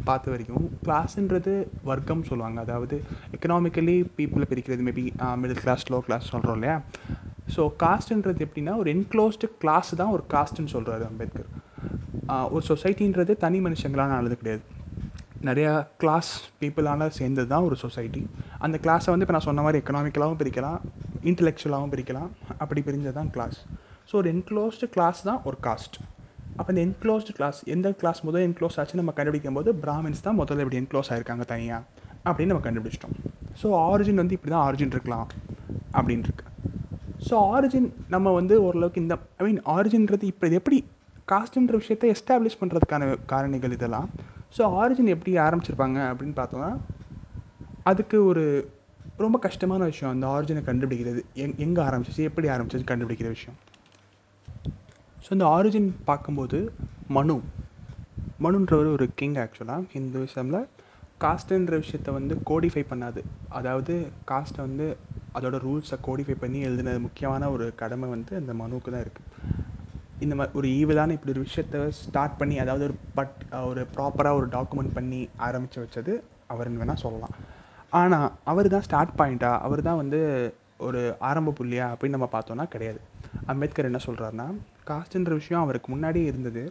பார்த்த 0.09 0.31
வரைக்கும் 0.33 0.65
கிளாஸுன்றது 0.85 1.53
வர்க்கம் 1.89 2.23
சொல்லுவாங்க. 2.29 2.57
அதாவது 2.65 2.95
எக்கனாமிக்கலி 3.35 3.97
பீப்புளை 4.17 4.47
பிரிக்கிறது 4.51 4.85
maybe 4.87 5.05
middle 5.41 5.61
class 5.65 5.85
low 5.93 5.99
class 6.07 6.31
சொல்கிறோம் 6.33 6.57
இல்லையா? 6.59 6.77
ஸோ 7.55 7.63
காஸ்ட்டுன்றது 7.83 8.45
எப்படின்னா 8.47 8.73
ஒரு 8.81 8.89
என்க்ளோஸ்டு 8.95 9.49
கிளாஸ் 9.63 9.91
தான் 10.01 10.13
ஒரு 10.15 10.25
காஸ்ட்டுன்னு 10.33 10.73
சொல்கிறாரு 10.75 11.05
அம்பேத்கர். 11.11 11.47
ஒரு 12.55 12.63
சொசைட்டின்றது 12.71 13.33
தனி 13.45 13.59
மனுஷங்களான 13.67 14.15
ஆனது 14.19 14.37
கிடையாது. 14.41 14.63
நிறையா 15.47 15.71
கிளாஸ் 16.01 16.31
பீப்புளால் 16.61 17.03
சேர்ந்தது 17.17 17.49
தான் 17.51 17.65
ஒரு 17.67 17.75
சொசைட்டி 17.83 18.21
அந்த 18.65 18.75
கிளாஸை 18.85 19.09
வந்து 19.13 19.25
இப்போ 19.25 19.35
நான் 19.35 19.47
சொன்ன 19.49 19.63
மாதிரி 19.65 19.81
எக்கனாமிக்கலாகவும் 19.81 20.39
பிரிக்கலாம் 20.41 20.79
இன்டலெக்சுவலாகவும் 21.29 21.93
பிரிக்கலாம். 21.93 22.29
அப்படி 22.63 22.81
பிரிஞ்சது 22.87 23.17
தான் 23.19 23.31
கிளாஸ் 23.35 23.59
ஸோ 24.09 24.15
ஒரு 24.21 24.29
என்க்ளோஸ்டு 24.35 24.87
கிளாஸ் 24.95 25.21
தான் 25.29 25.39
ஒரு 25.49 25.57
காஸ்ட் 25.67 25.97
அப்போ 26.59 26.69
இந்த 26.73 26.81
என்க்ளோஸ்டு 26.87 27.33
கிளாஸ் 27.37 27.59
எந்த 27.75 27.87
கிளாஸ் 28.01 28.19
முதல் 28.27 28.45
என்க்ளோஸ் 28.47 28.77
ஆச்சு 28.81 28.99
நம்ம 28.99 29.13
கண்டுபிடிக்கும் 29.17 29.57
போது 29.59 29.71
பிராமின்ஸ் 29.83 30.23
தான் 30.27 30.37
முதல்ல 30.41 30.63
இப்படி 30.65 30.79
என்க்ளோஸ் 30.81 31.09
ஆயிருக்காங்க 31.13 31.45
தனியாக 31.53 31.83
அப்படின்னு 32.27 32.51
நம்ம 32.53 32.65
கண்டுபிடிச்சிட்டோம். 32.67 33.15
ஸோ 33.61 33.67
ஆரிஜின் 33.89 34.21
வந்து 34.21 34.35
இப்படி 34.37 34.51
தான் 34.55 34.65
ஆரிஜின் 34.67 34.93
இருக்கலாம் 34.95 35.27
அப்படின்னு 35.97 36.35
ஸோ 37.27 37.35
ஆரிஜின் 37.55 37.87
நம்ம 38.13 38.31
வந்து 38.39 38.55
ஓரளவுக்கு 38.65 39.01
இந்த 39.03 39.15
ஐ 39.41 39.43
மீன் 39.47 39.61
ஆரிஜின்றது 39.75 40.25
இப்போ 40.31 40.45
இது 40.49 40.57
எப்படி 40.61 40.77
காஸ்ட்ன்ற 41.31 41.75
விஷயத்தை 41.81 42.09
எஸ்டாப்ளிஷ் 42.15 42.59
பண்ணுறதுக்கான 42.59 43.07
காரணிகள் 43.31 43.75
இதெல்லாம். 43.77 44.09
ஸோ 44.57 44.63
ஆரிஜின் 44.81 45.13
எப்படி 45.15 45.31
ஆரம்பிச்சிருப்பாங்க 45.45 45.99
அப்படின்னு 46.09 46.35
பார்த்தோம்னா 46.41 46.71
அதுக்கு 47.91 48.17
ஒரு 48.31 48.43
ரொம்ப 49.23 49.37
கஷ்டமான 49.47 49.83
விஷயம் 49.91 50.13
அந்த 50.13 50.25
ஆரிஜினை 50.35 50.61
கண்டுபிடிக்கிறது. 50.69 51.21
எங் 51.43 51.55
எங்கே 51.65 51.81
ஆரம்பிச்சிச்சு 51.87 52.27
எப்படி 52.29 52.47
ஆரம்பிச்சிச்சு 52.55 52.89
கண்டுபிடிக்கிற 52.91 53.29
விஷயம். 53.37 53.57
ஸோ 55.27 55.31
இந்த 55.35 55.47
ஆரிஜின் 55.55 55.87
பார்க்கும்போது 56.07 56.57
மனு. 57.15 57.35
மனுன்றவர் 58.43 58.89
ஒரு 58.97 59.05
கிங் 59.19 59.35
ஆக்சுவலாக 59.41 59.87
ஹிந்துவிசமில் 59.93 60.59
காஸ்ட்டுன்ற 61.23 61.77
விஷயத்த 61.81 62.09
வந்து 62.17 62.33
கோடிஃபை 62.49 62.83
பண்ணாது. 62.91 63.21
அதாவது 63.57 63.93
காஸ்ட்டை 64.29 64.61
வந்து 64.67 64.85
அதோட 65.37 65.57
ரூல்ஸை 65.65 65.97
கோடிஃபை 66.05 66.35
பண்ணி 66.43 66.59
எழுதின 66.67 66.93
முக்கியமான 67.07 67.49
ஒரு 67.55 67.65
கடமை 67.81 68.07
வந்து 68.13 68.33
அந்த 68.41 68.53
மனுவுக்கு 68.61 68.93
தான் 68.95 69.03
இருக்குது 69.05 69.33
இந்த 70.25 70.37
மாதிரி 70.37 70.57
ஒரு 70.59 70.69
ஈவிலான 70.79 71.17
இப்படி 71.17 71.33
ஒரு 71.35 71.43
விஷயத்த 71.47 71.81
ஸ்டார்ட் 71.99 72.39
பண்ணி 72.39 72.55
அதாவது 72.65 72.85
ஒரு 72.89 72.95
பட் 73.19 73.35
ஒரு 73.71 73.83
ப்ராப்பராக 73.97 74.39
ஒரு 74.39 74.49
டாக்குமெண்ட் 74.55 74.95
பண்ணி 74.99 75.21
ஆரம்பித்து 75.49 75.83
வச்சது 75.83 76.15
அவர்னு 76.53 76.81
வேணால் 76.83 77.03
சொல்லலாம். 77.05 77.35
ஆனால் 78.01 78.31
அவர் 78.53 78.73
தான் 78.77 78.87
ஸ்டார்ட் 78.89 79.15
பாயிண்ட்டா 79.19 79.51
அவர் 79.67 79.87
தான் 79.89 80.01
வந்து 80.03 80.21
ஒரு 80.87 81.03
ஆரம்ப 81.31 81.55
புள்ளியா 81.59 81.85
அப்படின்னு 81.91 82.17
நம்ம 82.19 82.31
பார்த்தோன்னா 82.37 82.67
கிடையாது. 82.77 83.01
அம்பேத்கர் 83.53 83.91
என்ன 83.91 84.01
சொல்கிறாருன்னா 84.07 84.47
காஸ்ட்டுன்ற 84.89 85.33
விஷயம் 85.41 85.63
அவருக்கு 85.63 85.91
முன்னாடியே 85.91 86.25
இருந்தது. 86.25 86.63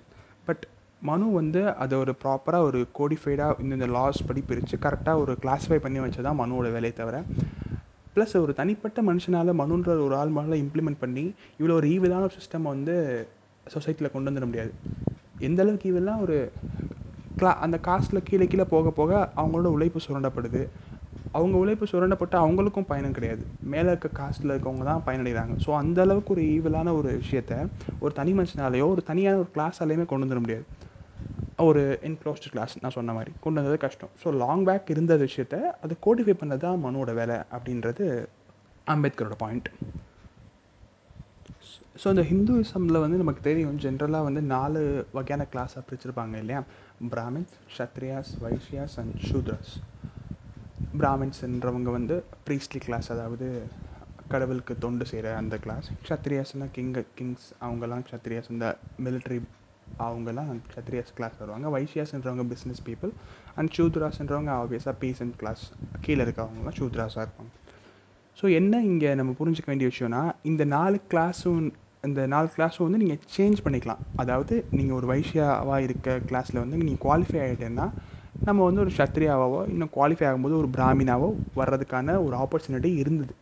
பட் 0.45 0.65
மனு 1.03 1.27
வந்து 1.33 1.75
அதை 1.75 1.95
ஒரு 1.99 2.13
ப்ராப்பராக 2.23 2.69
ஒரு 2.69 2.81
கோடிஃபைடாக 2.99 3.61
இந்த 3.61 3.87
லாஸ் 3.87 4.27
படி 4.27 4.43
பிரித்து 4.47 4.77
கரெக்டாக 4.77 5.23
ஒரு 5.23 5.33
கிளாஸிஃபை 5.43 5.77
பண்ணி 5.77 5.99
வச்சதான் 5.99 6.41
மனுவோட 6.43 6.69
வேலையை 6.77 6.93
தவிர 6.93 7.17
ப்ளஸ் 8.17 8.35
ஒரு 8.43 8.53
தனிப்பட்ட 8.55 9.03
மனுஷனால் 9.03 9.59
மனுன்ற 9.61 9.89
ஒரு 10.05 10.15
ஆள் 10.17 10.29
மேலே 10.29 10.61
இம்ப்ளிமெண்ட் 10.63 11.01
பண்ணி 11.01 11.25
இவ்வளோ 11.59 11.71
ஒரு 11.71 11.89
ஈவிலான 11.89 12.29
சிஸ்டம் 12.37 12.63
வந்து 12.63 12.95
சொசைட்டியில் 13.67 14.13
கொண்டு 14.13 14.31
வந்துட 14.31 14.47
முடியாது. 14.47 14.73
எந்த 15.39 15.63
அளவுக்கு 15.63 15.89
ஈவெல்லாம் 15.91 16.21
ஒரு 16.21 16.37
க்ளா 17.39 17.51
அந்த 17.65 17.79
காஸ்ட்டில் 17.87 18.23
கீழே 18.25 18.47
கீழே 18.47 18.65
போக 18.65 18.91
போக 18.91 19.33
அவங்களோட 19.37 19.71
உழைப்பு 19.77 20.01
சுரண்டப்படுது. 20.07 20.63
அவங்க 21.37 21.57
உழைப்பு 21.63 21.87
சுரண்டப்பட்டு 21.93 22.37
அவங்களுக்கும் 22.43 22.89
பயணம் 22.91 23.17
கிடையாது. 23.17 23.43
மேலே 23.73 23.89
இருக்க 23.93 24.09
காஸ்ட்டில் 24.21 24.53
இருக்கவங்க 24.55 24.85
தான் 24.91 25.05
பயனடைகிறாங்க 25.07 25.55
ஸோ 25.65 25.71
அந்த 25.83 26.01
அளவுக்கு 26.07 26.33
ஒரு 26.37 26.45
ஈவலான 26.55 26.95
ஒரு 27.01 27.13
விஷயத்த 27.25 27.55
ஒரு 28.05 28.13
தனி 28.21 28.33
மனுஷனாலேயோ 28.39 28.89
ஒரு 28.95 29.05
தனியான 29.11 29.41
ஒரு 29.43 29.51
கிளாஸாலேயுமே 29.57 30.07
கொண்டு 30.13 30.27
வந்துட 30.27 30.43
முடியாது. 30.47 30.67
ஒரு 31.67 31.83
என்க்ளோஸ்டு 32.09 32.51
கிளாஸ் 32.55 32.75
நான் 32.83 32.97
சொன்ன 32.97 33.13
மாதிரி. 33.19 33.31
கொண்டு 33.45 33.61
வந்தது 33.61 33.79
கஷ்டம். 33.85 34.11
ஸோ 34.23 34.33
லாங் 34.43 34.65
பேக் 34.69 34.91
இருந்த 34.95 35.15
விஷயத்த 35.27 35.55
அது 35.85 35.95
கோடிஃபை 36.07 36.35
பண்ணது 36.43 36.63
தான் 36.67 36.83
மனுவோட 36.87 37.13
வேலை 37.21 37.39
அப்படின்றது 37.57 38.05
அம்பேத்கரோட 38.95 39.37
பாயிண்ட் 39.45 39.71
ஸோ 42.03 42.07
இந்த 42.15 42.23
ஹிந்துவிசமில் 42.31 43.03
வந்து 43.03 43.19
நமக்கு 43.21 43.43
தெரியும் 43.47 43.79
ஜென்ரலாக 43.85 44.27
வந்து 44.29 44.43
நாலு 44.55 44.81
வகையான 45.17 45.47
கிளாஸாக 45.53 45.83
பிரிச்சிருப்பாங்க 45.87 46.35
இல்லையா? 46.43 46.61
பிராமின்ஸ் 47.13 47.55
ஷத்ரியாஸ் 47.77 48.33
வைஷ்யாஸ் 48.45 48.97
அண்ட் 49.03 49.15
பிராமின்ஸ் 51.01 51.41
என்றவங்க 51.49 51.91
வந்து 51.99 52.17
ப்ரீஸ்ட்லி 52.47 52.81
கிளாஸ் 52.87 53.09
அதாவது 53.15 53.47
கடவுளுக்கு 54.33 54.75
தொண்டு 54.85 55.05
செய்கிற 55.11 55.29
அந்த 55.41 55.55
கிளாஸ் 55.65 55.89
க்ஷத்ரியாஸ்னால் 56.05 56.73
கிங்கு 56.77 57.03
கிங்ஸ் 57.19 57.47
அவங்கெல்லாம் 57.67 58.05
க்ஷத்ரியாஸ் 58.09 58.51
இந்த 58.55 58.67
மிலிட்ரி 59.07 59.39
அவங்கெல்லாம் 60.07 60.51
க்ஷத்ரியாஸ் 60.71 61.13
கிளாஸ் 61.19 61.37
வருவாங்க. 61.43 61.67
வைஷ்யாஸ்ன்றவங்க 61.75 62.45
பிஸ்னஸ் 62.53 62.83
பீப்புள் 62.89 63.13
அண்ட் 63.59 63.71
சூத்ராஸ்ன்றவங்க 63.77 64.51
ஆப்வியஸாக 64.63 64.95
பீசன்ட் 65.05 65.37
கிளாஸ் 65.43 65.63
கீழே 66.07 66.23
இருக்கவங்கலாம் 66.27 66.79
சூத்ராஸாக 66.81 67.25
இருப்பாங்க. 67.27 67.53
ஸோ 68.39 68.45
என்ன 68.61 68.81
இங்கே 68.91 69.11
நம்ம 69.21 69.35
புரிஞ்சுக்க 69.39 69.71
வேண்டிய 69.73 69.91
விஷயம்னா 69.93 70.23
இந்த 70.51 70.63
நாலு 70.77 70.99
கிளாஸும் 71.13 71.63
இந்த 72.09 72.23
நாலு 72.35 72.49
கிளாஸும் 72.57 72.87
வந்து 72.87 73.01
நீங்கள் 73.03 73.23
சேஞ்ச் 73.37 73.63
பண்ணிக்கலாம். 73.67 74.03
அதாவது 74.23 74.55
நீங்கள் 74.79 74.97
ஒரு 74.99 75.07
வைஷ்யாவாக 75.13 75.87
இருக்க 75.87 76.19
கிளாஸில் 76.31 76.63
வந்து 76.65 76.79
நீங்கள் 76.83 77.03
குவாலிஃபை 77.07 77.41
ஆகிட்டேன்னா 77.47 77.87
நம்ம 78.45 78.65
வந்து 78.69 78.83
ஒரு 78.85 78.93
சத்ரியாவாவோ 78.99 79.61
இன்னும் 79.73 79.93
குவாலிஃபை 79.97 80.25
ஆகும்போது 80.29 80.57
ஒரு 80.63 80.69
பிராமினாவோ 80.77 81.29
வர்றதுக்கான 81.61 82.17
ஒரு 82.27 82.35
ஆப்பர்ச்சுனிட்டி 82.43 82.91
இருந்தது. 83.03 83.33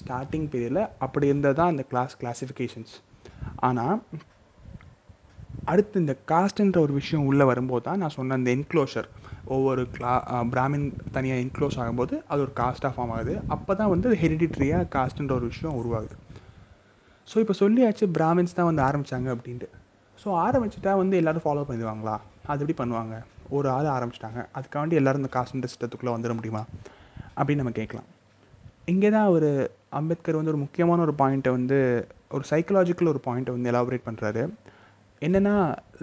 ஸ்டார்டிங் 0.00 0.46
பீரியடில் 0.52 0.84
அப்படி 1.04 1.26
இருந்தது 1.30 1.56
தான் 1.60 1.72
அந்த 1.72 1.82
கிளாஸ் 1.90 2.14
கிளாஸிஃபிகேஷன்ஸ் 2.20 2.94
ஆனால் 3.68 3.96
அடுத்து 5.66 6.02
இந்த 6.04 6.14
காஸ்ட்ன்ற 6.30 6.78
ஒரு 6.86 6.92
விஷயம் 7.00 7.26
உள்ளே 7.30 7.44
வரும்போது 7.50 7.84
தான் 7.88 8.00
நான் 8.02 8.14
சொன்ன 8.16 8.36
அந்த 8.38 8.50
என்க்ளோஷர் 8.56 9.08
ஒவ்வொரு 9.54 9.82
கிளா 9.96 10.14
பிராமின் 10.52 10.86
தனியாக 11.16 11.42
என்க்ளோஸ் 11.44 11.76
ஆகும்போது 11.82 12.14
அது 12.30 12.40
ஒரு 12.46 12.52
காஸ்ட்டாக 12.60 12.92
ஃபார்ம் 12.96 13.12
ஆகுது. 13.16 13.34
அப்போ 13.54 13.72
தான் 13.80 13.92
வந்து 13.94 14.08
ஹெரிடிட்ரியாக 14.22 14.88
காஸ்ட்டுன்ற 14.96 15.32
ஒரு 15.38 15.46
விஷயம் 15.52 15.76
உருவாகுது. 15.80 16.16
ஸோ 17.28 17.38
இப்போ 17.44 17.54
சொல்லியாச்சு 17.62 18.06
பிராமின்ஸ் 18.18 18.56
தான் 18.58 18.68
வந்து 18.70 18.82
ஆரம்பித்தாங்க 18.88 19.28
அப்படின்ட்டு. 19.34 19.68
ஸோ 20.18 20.28
ஆரம்பிச்சிட்டா 20.46 20.94
வந்து 21.02 21.16
எல்லோரும் 21.20 21.44
ஃபாலோ 21.46 21.64
பண்ணிடுவாங்களா? 21.68 22.16
அது 22.50 22.60
எப்படி 22.64 22.76
பண்ணுவாங்க? 22.82 23.14
ஒரு 23.56 23.68
ஆள் 23.76 23.88
ஆரம்பிச்சிட்டாங்க. 23.96 24.40
அதுக்காண்டி 24.58 24.98
எல்லோரும் 25.00 25.22
இந்த 25.22 25.30
காஸ்ட்ன்ற 25.36 25.68
சிஸ்டத்துக்குள்ளே 25.72 26.14
வந்துட 26.16 26.34
முடியுமா? 26.38 26.62
அப்படின்னு 27.38 27.62
நம்ம 27.62 27.74
கேட்கலாம். 27.80 28.08
இங்கே 28.92 29.10
தான் 29.16 29.30
ஒரு 29.36 29.48
அம்பேத்கர் 29.98 30.38
வந்து 30.38 30.52
ஒரு 30.52 30.60
முக்கியமான 30.64 31.02
ஒரு 31.06 31.14
பாயிண்ட்டை 31.20 31.50
வந்து 31.56 31.78
ஒரு 32.36 32.44
சைக்கலாஜிக்கல் 32.50 33.10
ஒரு 33.12 33.20
பாயிண்ட்டை 33.26 33.54
வந்து 33.56 33.70
எலாபரேட் 33.72 34.08
பண்ணுறாரு 34.08 34.42
என்னென்னா 35.22 35.54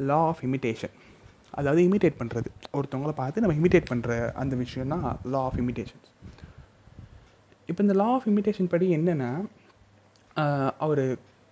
லா 0.09 0.19
ஆஃப் 0.27 0.43
இமிட்டேஷன் 0.47 0.95
அதாவது 1.59 1.81
இமிட்டேட் 1.87 2.19
பண்ணுறது 2.19 2.49
ஒருத்தவங்களை 2.77 3.13
பார்த்து 3.21 3.43
நம்ம 3.43 3.55
இமிட்டேட் 3.59 3.89
பண்ணுற 3.91 4.11
அந்த 4.41 4.53
விஷயம் 4.63 4.93
தான் 4.95 5.07
லா 5.33 5.39
ஆஃப் 5.47 5.59
இமிட்டேஷன்ஸ் 5.63 6.09
இப்போ 7.69 7.81
இந்த 7.85 7.95
லா 8.01 8.07
ஆஃப் 8.17 8.27
இமிட்டேஷன் 8.31 8.71
படி 8.73 8.87
என்னென்னா 8.97 9.31
அவர் 10.85 11.03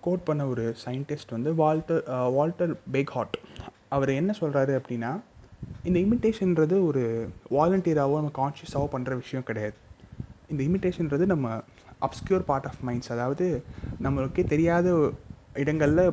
கோட் 0.01 0.27
பண்ண 0.27 0.45
ஒரு 0.53 0.65
சயின்டிஸ்ட் 0.85 1.33
வந்து 1.35 1.51
வால்டர் 1.61 2.03
வால்டர் 2.37 2.73
பேக்ஹாட் 2.95 3.37
அவர் 3.95 4.11
என்ன 4.19 4.31
சொல்கிறாரு 4.41 4.73
அப்படின்னா 4.79 5.11
இந்த 5.87 5.97
இமிட்டேஷன்றது 6.05 6.75
ஒரு 6.89 7.01
வாலண்டியராகவோ 7.57 8.15
நம்ம 8.21 8.31
கான்ஷியஸாகவோ 8.39 8.87
பண்ணுற 8.95 9.11
விஷயம் 9.21 9.45
கிடையாது. 9.49 9.77
இந்த 10.49 10.61
இமிட்டேஷன்றது 10.67 11.25
நம்ம 11.33 11.47
அப்ஸ்க்யூர் 12.05 12.43
பார்ட் 12.49 12.67
ஆஃப் 12.69 12.81
மைண்ட்ஸ் 12.87 13.11
அதாவது 13.15 13.45
நம்மளுக்கே 14.05 14.43
தெரியாத 14.53 14.87
இடங்களில் 15.55 16.03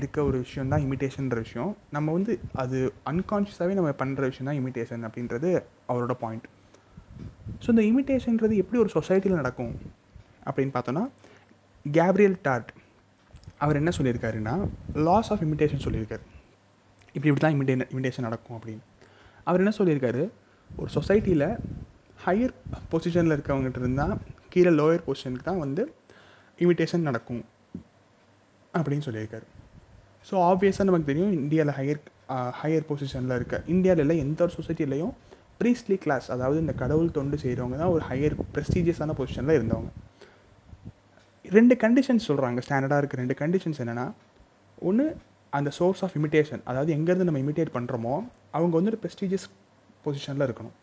இருக்க 0.00 0.18
ஒரு 0.28 0.36
விஷயம் 0.44 0.70
தான் 0.72 0.84
இமிட்டேஷன்ற 0.86 1.38
விஷயம். 1.46 1.72
நம்ம 1.96 2.12
வந்து 2.16 2.32
அது 2.62 2.78
அன்கான்ஷியஸாகவே 3.12 3.76
நம்ம 3.78 3.90
பண்ணுற 4.02 4.22
விஷயம் 4.30 4.48
தான் 4.50 4.60
இமிட்டேஷன் 4.60 5.06
அப்படின்றது 5.08 5.50
அவரோட 5.90 6.14
பாயிண்ட் 6.24 6.46
ஸோ 7.62 7.68
இந்த 7.74 7.82
இமிட்டேஷன்றது 7.90 8.54
எப்படி 8.62 8.78
ஒரு 8.84 8.90
சொசைட்டியில் 8.98 9.40
நடக்கும் 9.40 9.74
அப்படின்னு 10.46 10.72
பார்த்தோன்னா 10.76 11.04
கேப்ரியல் 11.86 12.38
டார்ட் 12.46 12.70
அவர் 13.60 13.78
என்ன 13.80 13.90
சொல்லியிருக்காருன்னா 13.98 14.54
லாஸ் 15.08 15.30
ஆஃப் 15.32 15.42
இமிட்டேஷன் 15.46 15.84
சொல்லியிருக்காரு. 15.84 16.24
இப்படி 17.14 17.28
இப்படி 17.30 17.44
தான் 17.44 17.54
இமிட்டே 17.56 17.74
இமிட்டேஷன் 17.94 18.26
நடக்கும் 18.28 18.56
அப்படின்னு. 18.58 18.82
அவர் 19.48 19.62
என்ன 19.62 19.72
சொல்லியிருக்காரு? 19.78 20.22
ஒரு 20.70 20.90
சொசைட்டியில் 20.96 21.48
ஹையர் 22.24 22.54
பொசிஷனில் 22.92 23.34
இருக்கவங்ககிட்ட 23.36 23.80
இருந்தால் 23.84 24.14
கீழே 24.52 24.72
லோயர் 24.80 25.04
பொசிஷனுக்கு 25.08 25.46
தான் 25.50 25.62
வந்து 25.64 25.82
இமிட்டேஷன் 26.64 27.06
நடக்கும் 27.08 27.42
அப்படின்னு 28.74 29.06
சொல்லியிருக்காரு. 29.08 29.46
ஸோ 30.28 30.34
ஆப்வியஸாக 30.50 30.86
நமக்கு 30.88 31.08
தெரியும் 31.10 31.32
இந்தியாவில் 31.40 31.74
ஹையர் 31.78 32.00
ஹையர் 32.60 32.86
பொசிஷனில் 32.90 33.36
இருக்க 33.38 33.56
இந்தியாவில் 33.74 34.02
இல்லை 34.04 34.16
எந்த 34.24 34.40
ஒரு 34.46 34.52
சொசைட்டிலையும் 34.58 35.12
ப்ரீஸ்ட்லி 35.60 35.96
கிளாஸ் 36.04 36.28
அதாவது 36.34 36.58
இந்த 36.64 36.74
கடவுள் 36.82 37.14
தொண்டு 37.16 37.36
செய்கிறவங்க 37.42 37.76
தான் 37.82 37.92
ஒரு 37.96 38.04
ஹையர் 38.10 38.36
ப்ரெஸ்டீஜியஸான 38.54 39.14
பொசிஷனில் 39.18 39.56
இருந்தவங்க. 39.58 39.90
ரெண்டு 41.44 41.74
கண்டிஷன்ஸ் 41.84 42.28
சொல்கிறாங்க 42.28 42.60
ஸ்டாண்டர்டாக 42.66 43.00
இருக்க 43.02 43.22
ரெண்டு 43.22 43.36
கண்டிஷன்ஸ் 43.42 43.80
என்னென்னா 43.84 44.06
ஒன்று 44.88 45.06
அந்த 45.58 45.70
சோர்ஸ் 45.78 46.02
ஆஃப் 46.06 46.14
இமிட்டேஷன் 46.20 46.62
அதாவது 46.70 46.90
எங்கேருந்து 46.96 47.28
நம்ம 47.28 47.42
இமிட்டேட் 47.44 47.74
பண்ணுறோமோ 47.76 48.14
அவங்க 48.56 48.74
வந்து 48.78 48.92
ஒரு 48.92 49.00
ப்ரெஸ்டீஜியஸ் 49.02 49.46
பொசிஷனில் 50.04 50.46
இருக்கணும். 50.48 50.74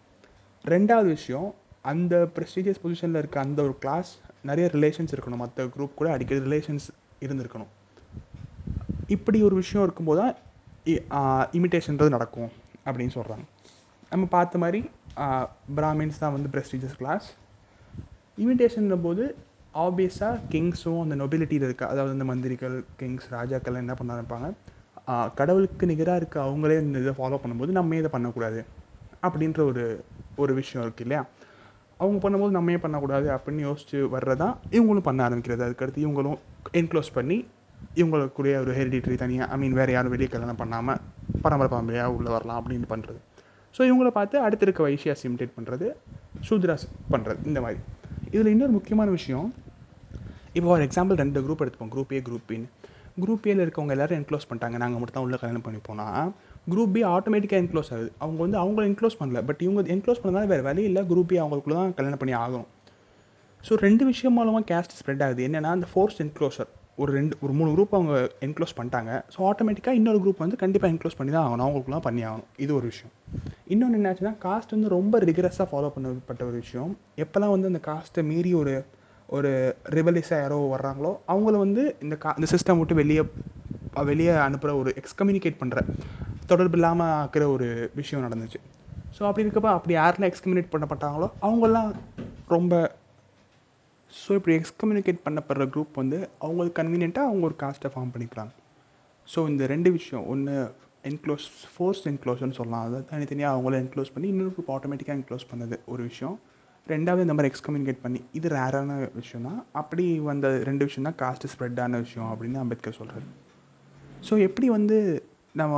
ரெண்டாவது 0.66 1.10
விஷயம் 1.18 1.50
அந்த 1.92 2.16
ப்ரெஸ்டீஜியஸ் 2.36 2.82
பொசிஷனில் 2.84 3.20
இருக்க 3.22 3.38
அந்த 3.48 3.60
ஒரு 3.68 3.76
கிளாஸ் 3.84 4.12
நிறைய 4.50 4.66
ரிலேஷன்ஸ் 4.78 5.14
இருக்கணும். 5.16 5.42
மற்ற 5.44 5.66
குரூப் 5.76 5.98
கூட 6.00 6.10
அடிக்கடி 6.16 6.42
ரிலேஷன்ஸ் 6.50 6.88
இருந்திருக்கணும். 7.26 7.72
இப்படி 9.16 9.40
ஒரு 9.48 9.56
விஷயம் 9.62 9.86
இருக்கும்போது 9.88 10.22
தான் 10.24 10.36
இமிட்டேஷன்றது 11.60 12.16
நடக்கும் 12.16 12.50
அப்படின்னு 12.88 13.14
சொல்கிறாங்க 13.18 13.46
நம்ம 14.12 14.26
பார்த்த 14.36 14.62
மாதிரி 14.64 14.80
பிராமின்ஸ் 15.78 16.22
தான் 16.24 16.34
வந்து 16.36 16.50
ப்ரெஸ்டீஜியஸ் 16.54 16.98
கிளாஸ் 17.02 17.28
இமிட்டேஷன் 18.44 19.04
போது 19.08 19.24
ஆப்வியஸாக 19.86 20.36
கிங்ஸும் 20.54 21.02
அந்த 21.06 21.16
நொபிலிட்டியில் 21.22 21.66
இருக்க 21.68 21.84
அதாவது 21.94 22.16
அந்த 22.18 22.26
மந்திரிகள் 22.32 22.78
கிங்ஸ் 23.00 23.28
ராஜாக்கள் 23.36 23.82
என்ன 23.82 23.94
பண்ண 24.00 24.16
ஆரம்பிப்பாங்க? 24.16 24.48
கடவுளுக்கு 25.39 25.86
நிகராக 25.91 26.19
இருக்க 26.22 26.38
அவங்களே 26.48 26.78
இந்த 26.86 27.00
இதை 27.04 27.13
ஃபாலோ 27.19 27.38
பண்ணும்போது 27.43 27.72
நம்ம 27.78 27.95
இதை 27.95 28.10
பண்ணக்கூடாது 28.15 28.60
அப்படின்ற 29.28 29.60
ஒரு 29.72 29.84
ஒரு 30.41 30.54
விஷயம் 30.60 30.84
இருக்குது 30.86 31.06
இல்லையா? 31.06 31.22
அவங்க 31.98 32.17
பண்ணும்போது 32.24 32.56
நம்ம 32.58 32.72
ஏன் 32.72 32.84
பண்ணக்கூடாது 32.84 33.28
அப்படின்னு 33.36 33.62
யோசிச்சு 33.69 33.98
வர்றதான் 34.15 34.54
இவங்களும் 34.78 35.08
பண்ண 35.08 35.19
ஆரம்பிக்கிறது. 35.30 35.65
அதுக்கடுத்து 35.67 36.04
இவங்களும் 36.06 36.38
என்க்ளோஸ் 36.82 37.10
பண்ணி 37.13 37.38
இவங்களுக்குரிய 37.95 38.56
ஒரு 38.63 38.72
ஹெரிடிட்ரி 38.78 39.15
தனியாக 39.24 39.52
ஐ 39.54 39.58
மீன் 39.60 39.76
வேறு 39.80 39.91
யாரும் 39.95 40.13
வெளியே 40.13 40.30
கல்யாணம் 40.32 40.62
பண்ணாமல் 40.62 41.00
பரம்பரை 41.43 41.69
பரம்பரையாக 41.74 42.15
உள்ளே 42.17 42.32
வரலாம் 42.36 42.60
அப்படின்னு 42.62 42.88
பண்ணுறது 42.93 43.19
ஸோ 43.76 43.82
இவங்கள 43.89 44.10
பார்த்து 44.17 44.36
அடுத்து 44.45 44.65
இருக்க 44.65 44.82
வைஷியாஸ் 44.88 45.24
இமிடேட் 45.28 45.56
பண்ணுறது 45.58 45.88
சூத்ராஸ் 46.48 46.86
பண்ணுறது 47.13 47.41
இந்த 47.50 47.60
மாதிரி. 47.62 47.80
இதில் 48.32 48.52
இன்னொரு 48.54 48.74
முக்கியமான 48.78 49.10
விஷயம் 49.10 49.48
இப்போ 50.54 50.67
ஃபார் 50.69 50.86
எக்ஸாம்பிள் 50.88 51.19
ரெண்டு 51.24 51.39
குரூப் 51.45 51.62
எடுத்துப்போம். 51.63 51.91
குரூப் 51.95 52.13
ஏ 52.17 52.22
குரூப் 52.28 52.48
பின்னு 52.50 52.69
குரூப் 53.24 53.46
ஏல 53.52 53.66
இருக்கவங்க 53.66 53.94
எல்லாரும் 53.96 54.18
என்க்ளோஸ் 54.20 54.48
பண்ணிட்டாங்க. 54.50 54.78
நாங்கள் 54.84 55.00
மட்டும் 55.02 55.18
தான் 55.18 55.28
உள்ள 55.28 55.38
கல்யாணம் 55.42 55.66
பண்ணி 55.68 55.80
போனால் 55.90 56.32
குரூப் 56.72 56.94
பி 56.96 57.02
ஆட்டோமேட்டிக்காக 57.14 57.62
என்க்ளோஸ் 57.64 57.92
ஆகுது. 57.96 58.10
அவங்க 58.24 58.40
வந்து 58.46 58.58
அவங்கள 58.64 58.84
என்க்ளோஸ் 58.92 59.20
பண்ணல. 59.22 59.42
பட் 59.50 59.62
இவங்க 59.68 59.94
என்க்ளோஸ் 59.96 60.22
பண்ணதால 60.24 60.52
வேறு 60.54 60.64
வழி 60.70 60.84
இல்லை. 60.90 61.04
குரூப் 61.12 61.30
பி 61.32 61.40
அவங்களுக்குள்ள 61.44 61.78
தான் 61.82 61.96
கல்யாணம் 62.00 62.22
பண்ணி 62.24 62.36
ஆகணும். 62.42 62.68
ஸோ 63.68 63.76
ரெண்டு 63.86 64.04
விஷயம் 64.12 64.38
மூலமாக 64.40 64.66
கேஸ்ட் 64.72 64.94
ஸ்ப்ரெட் 65.00 65.24
ஆகுது. 65.26 65.42
என்னென்னா 65.48 65.72
அந்த 65.78 65.88
ஃபோர்ஸ் 65.94 66.20
என்க்ளோஷர் 66.26 66.70
ஒரு 67.02 67.12
ரெண்டு 67.18 67.34
ஒரு 67.46 67.54
மூணு 67.58 67.70
குரூப் 67.74 67.94
அவங்க 67.98 68.14
என்க்ளோஸ் 68.46 68.74
பண்ணிட்டாங்க. 68.78 69.12
ஸோ 69.34 69.40
ஆட்டோமேட்டிக்காக 69.50 70.00
இன்னொரு 70.00 70.20
குரூப் 70.24 70.44
வந்து 70.44 70.58
கண்டிப்பாக 70.64 70.94
என்க்ளோஸ் 70.94 71.18
பண்ணி 71.20 71.32
தான் 71.36 71.46
ஆகணும். 71.48 71.66
அவங்களுக்குலாம் 71.66 72.06
பண்ணி 72.08 72.22
ஆகணும். 72.30 72.50
இது 72.64 72.72
ஒரு 72.80 72.86
விஷயம். 72.92 73.14
இன்னொன்று 73.74 73.98
என்னாச்சுன்னா 74.00 74.34
காஸ்ட் 74.46 74.74
வந்து 74.76 74.90
ரொம்ப 74.96 75.20
ரிகரஸாக 75.30 75.68
ஃபாலோ 75.72 75.90
பண்ணப்பட்ட 75.96 76.44
ஒரு 76.50 76.58
விஷயம். 76.64 76.92
எப்போல்லாம் 77.24 77.54
வந்து 77.56 77.70
அந்த 77.72 77.82
காஸ்ட்டை 77.90 78.24
மீறி 78.32 78.54
ஒரு 78.54 78.74
ஒரு 79.38 79.52
ரிவலிஸாக 79.96 80.42
யாரோ 80.44 80.58
வர்றாங்களோ 80.76 81.12
அவங்கள 81.32 81.56
வந்து 81.65 81.84
இந்த 82.06 82.15
கா 82.24 82.30
இந்த 82.39 82.48
சிஸ்டம் 82.54 82.80
விட்டு 82.82 82.96
வெளியே 83.02 83.24
வெளியே 84.10 84.34
அனுப்புகிற 84.46 84.74
ஒரு 84.82 84.89
எக்ஸ்கம்யூனிகேட் 85.02 85.60
பண்ணுற 85.62 85.80
தொடர்பு 86.52 86.78
இல்லாமல் 86.78 87.13
ஆக்கிற 87.22 87.44
ஒரு 87.56 87.68
விஷயம் 88.00 88.26
நடந்துச்சு. 88.26 88.60
ஸோ 89.15 89.22
அப்படி 89.28 89.44
இருக்கப்போ 89.46 89.72
அப்படி 89.78 89.94
யாரெல்லாம் 90.00 90.32
எக்ஸ்கம்யூனிகேட் 90.32 90.74
பண்ணப்பட்டாங்களோ 90.76 91.28
அவங்கெல்லாம் 91.46 91.92
ரொம்ப 92.56 92.74
ஸோ 94.12 94.30
இப்படி 94.38 94.56
எக்ஸ்கம்யூனிகேட் 94.60 95.26
பண்ணப்படுற 95.26 95.65
குரூப் 95.74 96.00
வந்து 96.02 96.18
அவங்களுக்கு 96.44 96.78
கன்வீனியண்ட்டாக 96.82 97.30
அவங்க 97.30 97.44
ஒரு 97.50 97.56
காஸ்ட்டை 97.63 97.92
ஃபார்ம் 97.96 98.13
பண்ணிக்கிறாங்க. 98.13 98.54
ஸோ 99.28 99.39
இந்த 99.52 99.63
ரெண்டு 99.74 99.89
விஷயம் 99.98 100.24
ஒன்று 100.34 100.56
என்க்ளோஸ் 101.10 101.46
ஃபோர்ஸ் 101.74 102.02
என்க்ளோஸ்னு 102.12 102.58
சொல்லலாம். 102.60 102.86
அதாவது 102.88 103.06
தனித்தனியாக 103.12 103.54
அவங்கள 103.56 103.76
என்க்ளோஸ் 103.84 104.13
பண்ணி 104.15 104.30
இன்னொரு 104.34 104.54
குரூப் 104.56 104.72
ஆட்டோமேட்டிக்காக 104.76 105.18
என்க்ளோஸ் 105.20 105.50
பண்ணது 105.52 105.78
ஒரு 105.94 106.02
விஷயம். 106.10 106.38
ரெண்டாவது 106.89 107.23
இந்த 107.25 107.36
மாதிரி 107.36 107.49
எக்ஸ்கம்யூனிகேட் 107.52 108.04
பண்ணி 108.04 108.19
இது 108.32 108.47
ரேரான 108.49 108.97
விஷயம் 109.13 109.47
தான் 109.49 109.60
அப்படி 109.73 110.06
வந்த 110.28 110.47
ரெண்டு 110.69 110.86
விஷயம் 110.88 111.08
தான் 111.10 111.17
காஸ்ட் 111.21 111.47
ஸ்ப்ரெட்டான 111.54 111.99
விஷயம் 111.99 112.30
அப்படின்னு 112.32 112.60
அம்பேத்கர் 112.62 112.99
சொல்கிறார் 112.99 113.28
ஸோ 114.28 114.36
எப்படி 114.47 114.69
வந்து 114.69 114.97
நம்ம 115.56 115.75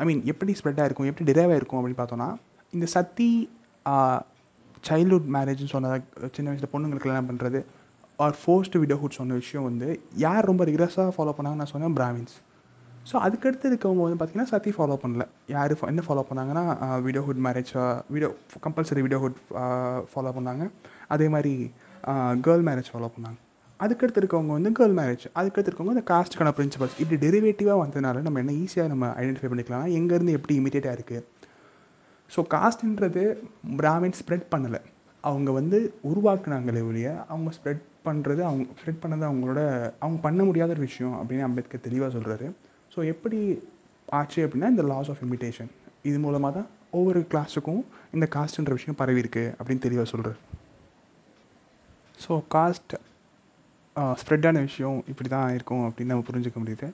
ஐ 0.00 0.04
மீன் 0.06 0.20
uh, 0.20 0.30
எப்படி 0.32 0.52
ஸ்ப்ரெட்டாக 0.58 0.86
இருக்கும் 0.88 1.08
எப்படி 1.10 1.24
டிரைவ் 1.28 1.52
ஆகிருக்கும் 1.52 1.78
அப்படின்னு 1.78 2.00
பார்த்தோன்னா 2.00 2.28
இந்த 2.72 2.86
சத்தி 2.92 3.28
சைல்ட்ஹுட் 4.84 5.28
மேரேஜ்னு 5.36 5.72
சொன்னதாக 5.74 6.28
சின்ன 6.36 6.48
வயசில் 6.50 6.72
பொண்ணுங்களுக்கு 6.72 7.06
கல்யாணம் 7.06 7.30
பண்ணுறது 7.30 7.60
ஆர் 8.18 8.36
ஃபோர்ஸ்டு 8.40 8.80
விடோஹுட் 8.82 9.18
சொன்ன 9.18 9.34
விஷயம் 9.34 9.66
வந்து 9.68 9.88
யார் 10.16 10.48
ரொம்ப 10.50 10.64
ரிகரஸாக 10.64 11.14
ஃபாலோ 11.16 11.34
பண்ணாங்கன்னு 11.36 11.62
நான் 11.62 11.72
சொன்னேன் 11.72 11.96
பிராமின்ஸ். 11.96 12.36
ஸோ 13.08 13.16
அதுக்கடுத்து 13.26 13.66
இருக்கவங்க 13.70 14.02
வந்து 14.04 14.18
பார்த்திங்கன்னா 14.20 14.50
சத்தி 14.52 14.70
ஃபாலோ 14.76 14.96
பண்ணல. 15.02 15.24
யார் 15.54 15.72
என்ன 15.92 16.02
ஃபாலோ 16.06 16.22
பண்ணாங்கன்னா 16.30 16.64
widowhood 17.06 17.42
marriage 17.46 17.72
widow 18.14 18.28
compulsory 18.66 19.02
widowhood 19.06 19.38
follow 20.12 20.32
பண்ணாங்க. 20.38 20.64
அதே 21.14 21.28
மாதிரி 21.34 21.52
கேர்ள் 22.46 22.64
மேரேஜ் 22.68 22.90
ஃபாலோ 22.92 23.10
பண்ணாங்க. 23.16 23.38
அதுக்கடுத்து 23.80 24.20
இருக்கவங்க 24.22 24.52
வந்து 24.56 24.70
கேர்ள் 24.78 24.96
மேரேஜ் 25.00 25.24
அதுக்கடுத்து 25.38 25.70
இருக்கவங்க 25.70 25.94
இந்த 25.96 26.04
காஸ்ட்டுக்கான 26.12 26.52
பிரின்சிபல்ஸ் 26.58 26.98
இப்படி 27.02 27.18
டெரிவேட்டிவாக 27.26 27.78
வந்ததுனால 27.84 28.22
நம்ம 28.26 28.40
என்ன 28.44 28.52
ஈஸியாக 28.64 28.92
நம்ம 28.92 29.06
ஐடென்டிஃபை 29.22 29.50
பண்ணிக்கலாம். 29.52 29.88
எங்கேருந்து 29.98 30.36
எப்படி 30.38 30.54
இமிடியேட்டாக 30.60 30.96
இருக்குது 30.98 31.24
ஸோ 32.30 32.42
காஸ்ட்ன்றது 32.54 33.24
பிராமின் 33.80 34.16
ஸ்ப்ரெட் 34.20 34.46
பண்ணலை. 34.52 34.80
அவங்க 35.24 35.50
வந்து 35.58 35.78
உருவாக்குனாங்களே 36.10 36.82
ஒழிய 36.88 37.08
அவங்க 37.32 37.50
ஸ்ப்ரெட் 37.56 37.84
பண்ணுறது 38.06 38.40
அவங்க 38.48 38.64
ஸ்ப்ரெட் 38.78 39.02
பண்ணது 39.02 39.24
அவங்களோட 39.28 39.60
அவங்க 40.02 40.18
பண்ண 40.26 40.40
முடியாத 40.48 40.72
ஒரு 40.76 40.82
விஷயம் 40.88 41.14
அப்படின்னு 41.20 41.46
அம்பேத்கர் 41.46 41.86
தெளிவாக 41.86 42.10
சொல்கிறாரு 42.16 42.48
ஸோ 42.96 43.02
எப்படி 43.12 43.38
ஆச்சு 44.18 44.40
அப்படின்னா 44.46 44.68
இந்த 44.74 44.84
லாஸ் 44.90 45.08
ஆஃப் 45.12 45.22
இமிட்டேஷன் 45.24 45.70
இது 46.08 46.18
மூலமாக 46.24 46.52
தான் 46.58 46.68
ஒவ்வொரு 46.98 47.20
கிளாஸுக்கும் 47.32 47.82
இந்த 48.16 48.26
காஸ்ட்ன்ற 48.34 48.74
விஷயம் 48.78 48.98
பரவியிருக்கு 49.00 49.42
அப்படின்னு 49.58 49.84
தெளிவாக 49.86 50.08
சொல்கிறார் 50.12 50.38
ஸோ 52.24 52.32
காஸ்ட் 52.54 52.94
ஸ்ப்ரெட்டான 54.20 54.62
விஷயம் 54.68 54.98
இப்படி 55.10 55.28
தான் 55.34 55.54
இருக்கும் 55.56 55.84
அப்படின்னு 55.88 56.12
நம்ம 56.12 56.26
புரிஞ்சுக்க 56.28 56.58
முடியுது. 56.62 56.88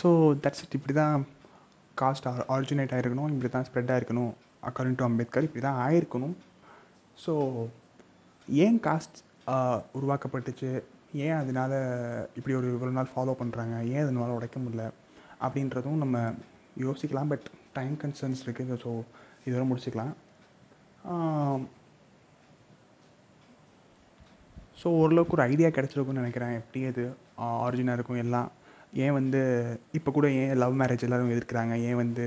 ஸோ 0.00 0.08
தட்ஸ் 0.44 0.62
இட் 0.64 0.76
இப்படி 0.78 0.94
தான் 1.00 1.24
காஸ்ட் 2.00 2.26
ஆரிஜினேட் 2.54 2.94
ஆகிருக்கணும் 2.96 3.32
இப்படி 3.34 3.50
தான் 3.56 3.66
ஸ்ப்ரெட் 3.68 3.92
ஆகிருக்கணும் 3.94 4.32
அக்கார்டிங் 4.68 4.98
டு 5.00 5.06
அம்பேத்கர் 5.08 5.46
இப்படி 5.48 5.62
தான் 5.68 5.80
ஆயிருக்கணும். 5.86 6.34
ஸோ 7.24 7.32
ஏன் 8.48 8.80
காஸ்ட் 8.86 9.18
உருவாக்கப்பட்டுச்சு? 9.98 10.70
ஏன் 11.24 11.38
அதனால் 11.42 11.76
இப்படி 12.38 12.54
ஒரு 12.60 12.68
இவ்வளோ 12.74 12.92
நாள் 12.98 13.12
ஃபாலோ 13.14 13.34
பண்ணுறாங்க 13.42 13.74
ஏன் 13.94 14.04
அதனால் 14.04 14.36
உடைக்க 14.38 14.58
முடியல? 14.64 14.84
அப்படின்றதும் 15.46 16.02
நம்ம 16.04 16.16
யோசிக்கலாம். 16.84 17.30
பட் 17.32 17.46
டைம் 17.78 17.94
கன்சர்ன்ஸ் 18.02 18.42
இருக்குது 18.46 18.78
ஸோ 18.84 18.90
இதோட 19.48 19.64
முடிச்சுக்கலாம். 19.68 20.12
ஸோ 24.80 24.88
ஓரளவுக்கு 25.00 25.36
ஒரு 25.36 25.46
ஐடியா 25.50 25.68
கிடச்சிருக்குன்னு 25.76 26.22
நினைக்கிறேன். 26.22 26.54
எப்படி 26.60 26.80
அது 26.90 27.02
ஆரிஜினாக 27.66 27.96
இருக்கும் 27.98 28.22
எல்லாம். 28.24 28.48
ஏன் 29.04 29.14
வந்து 29.18 29.40
இப்போ 29.98 30.10
கூட 30.16 30.26
ஏன் 30.40 30.56
லவ் 30.62 30.78
மேரேஜ் 30.80 31.04
எல்லோரும் 31.06 31.32
எதிர்க்கிறாங்க? 31.34 31.74
ஏன் 31.88 32.00
வந்து 32.00 32.24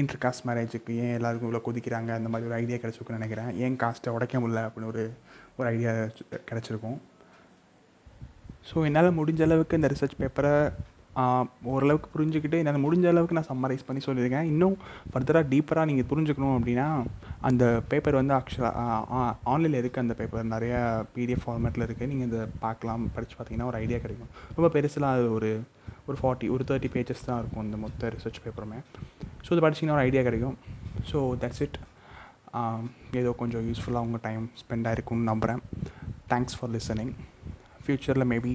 இன்டர் 0.00 0.20
காஸ்ட் 0.22 0.46
மேரேஜுக்கு 0.48 0.92
ஏன் 1.04 1.14
எல்லாருக்கும் 1.16 1.48
இவ்வளோ 1.48 1.62
கொதிக்கிறாங்க? 1.66 2.10
அந்த 2.18 2.28
மாதிரி 2.32 2.48
ஒரு 2.50 2.56
ஐடியா 2.60 2.78
கிடச்சிருக்குன்னு 2.82 3.20
நினைக்கிறேன். 3.20 3.50
ஏன் 3.64 3.76
காஸ்ட்டை 3.82 4.14
உடைக்க 4.16 4.38
முடியல? 4.42 4.62
அப்படின்னு 4.68 4.90
ஒரு 4.92 5.04
ஒரு 5.58 5.68
ஐடியா 5.72 5.92
கிடச்சிருக்கும். 6.50 6.98
ஸோ 8.68 8.84
என்னால் 8.88 9.16
முடிஞ்ச 9.18 9.42
அளவுக்கு 9.48 9.78
இந்த 9.80 9.90
ரிசர்ச் 9.94 10.20
பேப்பரை 10.22 10.54
ஓரளவுக்கு 11.72 12.08
புரிஞ்சுக்கிட்டு 12.14 12.60
என்னால் 12.62 12.84
முடிஞ்ச 12.84 13.06
அளவுக்கு 13.12 13.36
நான் 13.38 13.48
சம்மரைஸ் 13.50 13.86
பண்ணி 13.88 14.00
சொல்லியிருக்கேன். 14.06 14.48
இன்னும் 14.52 14.76
ஃபர்தராக 15.12 15.44
டீப்பராக 15.52 15.88
நீங்கள் 15.90 16.08
புரிஞ்சுக்கணும் 16.12 16.56
அப்படின்னா 16.58 16.86
அந்த 17.48 17.64
பேப்பர் 17.90 18.18
வந்து 18.20 18.34
ஆக்சுவலாக 18.38 19.24
ஆன்லைனில் 19.52 19.80
இருக்குது 19.80 20.04
அந்த 20.04 20.16
பேப்பர் 20.20 20.52
நிறைய 20.54 20.74
பிடிஎஃப் 21.14 21.44
ஃபார்மேட்டில் 21.46 21.86
இருக்குது 21.86 22.10
நீங்கள் 22.12 22.28
இதை 22.30 22.42
பார்க்கலாம். 22.64 23.04
படித்து 23.16 23.36
பார்த்தீங்கன்னா 23.36 23.70
ஒரு 23.72 23.80
ஐடியா 23.84 24.00
கிடைக்கும். 24.04 24.30
ரொம்ப 24.56 24.70
பெருசுலாம் 24.76 25.14
அது 25.18 25.28
ஒரு 25.38 25.50
ஒரு 26.08 26.18
ஃபார்ட்டி 26.20 26.46
ஒரு 26.54 26.62
தேர்ட்டி 26.68 26.88
பேஜஸ் 26.94 27.26
தான் 27.28 27.40
இருக்கும் 27.40 27.64
இந்த 27.66 27.78
மொத்த 27.84 28.10
ரிசர்ச் 28.14 28.42
பேப்பருமே 28.44 28.78
ஸோ 29.44 29.50
இது 29.54 29.62
படிச்சிங்கன்னா 29.64 29.96
ஒரு 29.98 30.06
ஐடியா 30.08 30.22
கிடைக்கும். 30.28 30.56
ஸோ 31.10 31.18
தட்ஸ் 31.42 31.62
இட் 31.66 31.78
ஏதோ 33.20 33.30
கொஞ்சம் 33.40 33.64
யூஸ்ஃபுல்லாக 33.68 34.06
உங்கள் 34.06 34.22
டைம் 34.28 34.44
ஸ்பெண்ட் 34.60 34.86
ஆகிருக்கும்னு 34.90 35.28
நம்புகிறேன் 35.30 35.60
தேங்க்ஸ் 36.32 36.56
ஃபார் 36.58 36.72
லிசனிங் 36.76 37.12
ஃப்யூச்சரில் 37.84 38.28
மேபி 38.32 38.54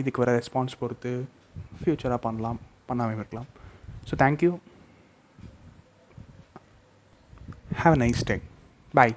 இதுக்கு 0.00 0.22
வர 0.22 0.32
ரெஸ்பான்ஸ் 0.40 0.74
பொறுத்து 0.82 1.12
ஃப்யூச்சராக 1.80 2.20
பண்ணலாம் 2.26 2.58
பண்ணாமல் 2.88 3.18
இருக்கலாம். 3.18 3.48
So 4.08 4.14
thank you 4.22 4.52
have 7.82 7.94
a 7.98 8.00
nice 8.04 8.26
day 8.30 8.36
bye 8.98 9.14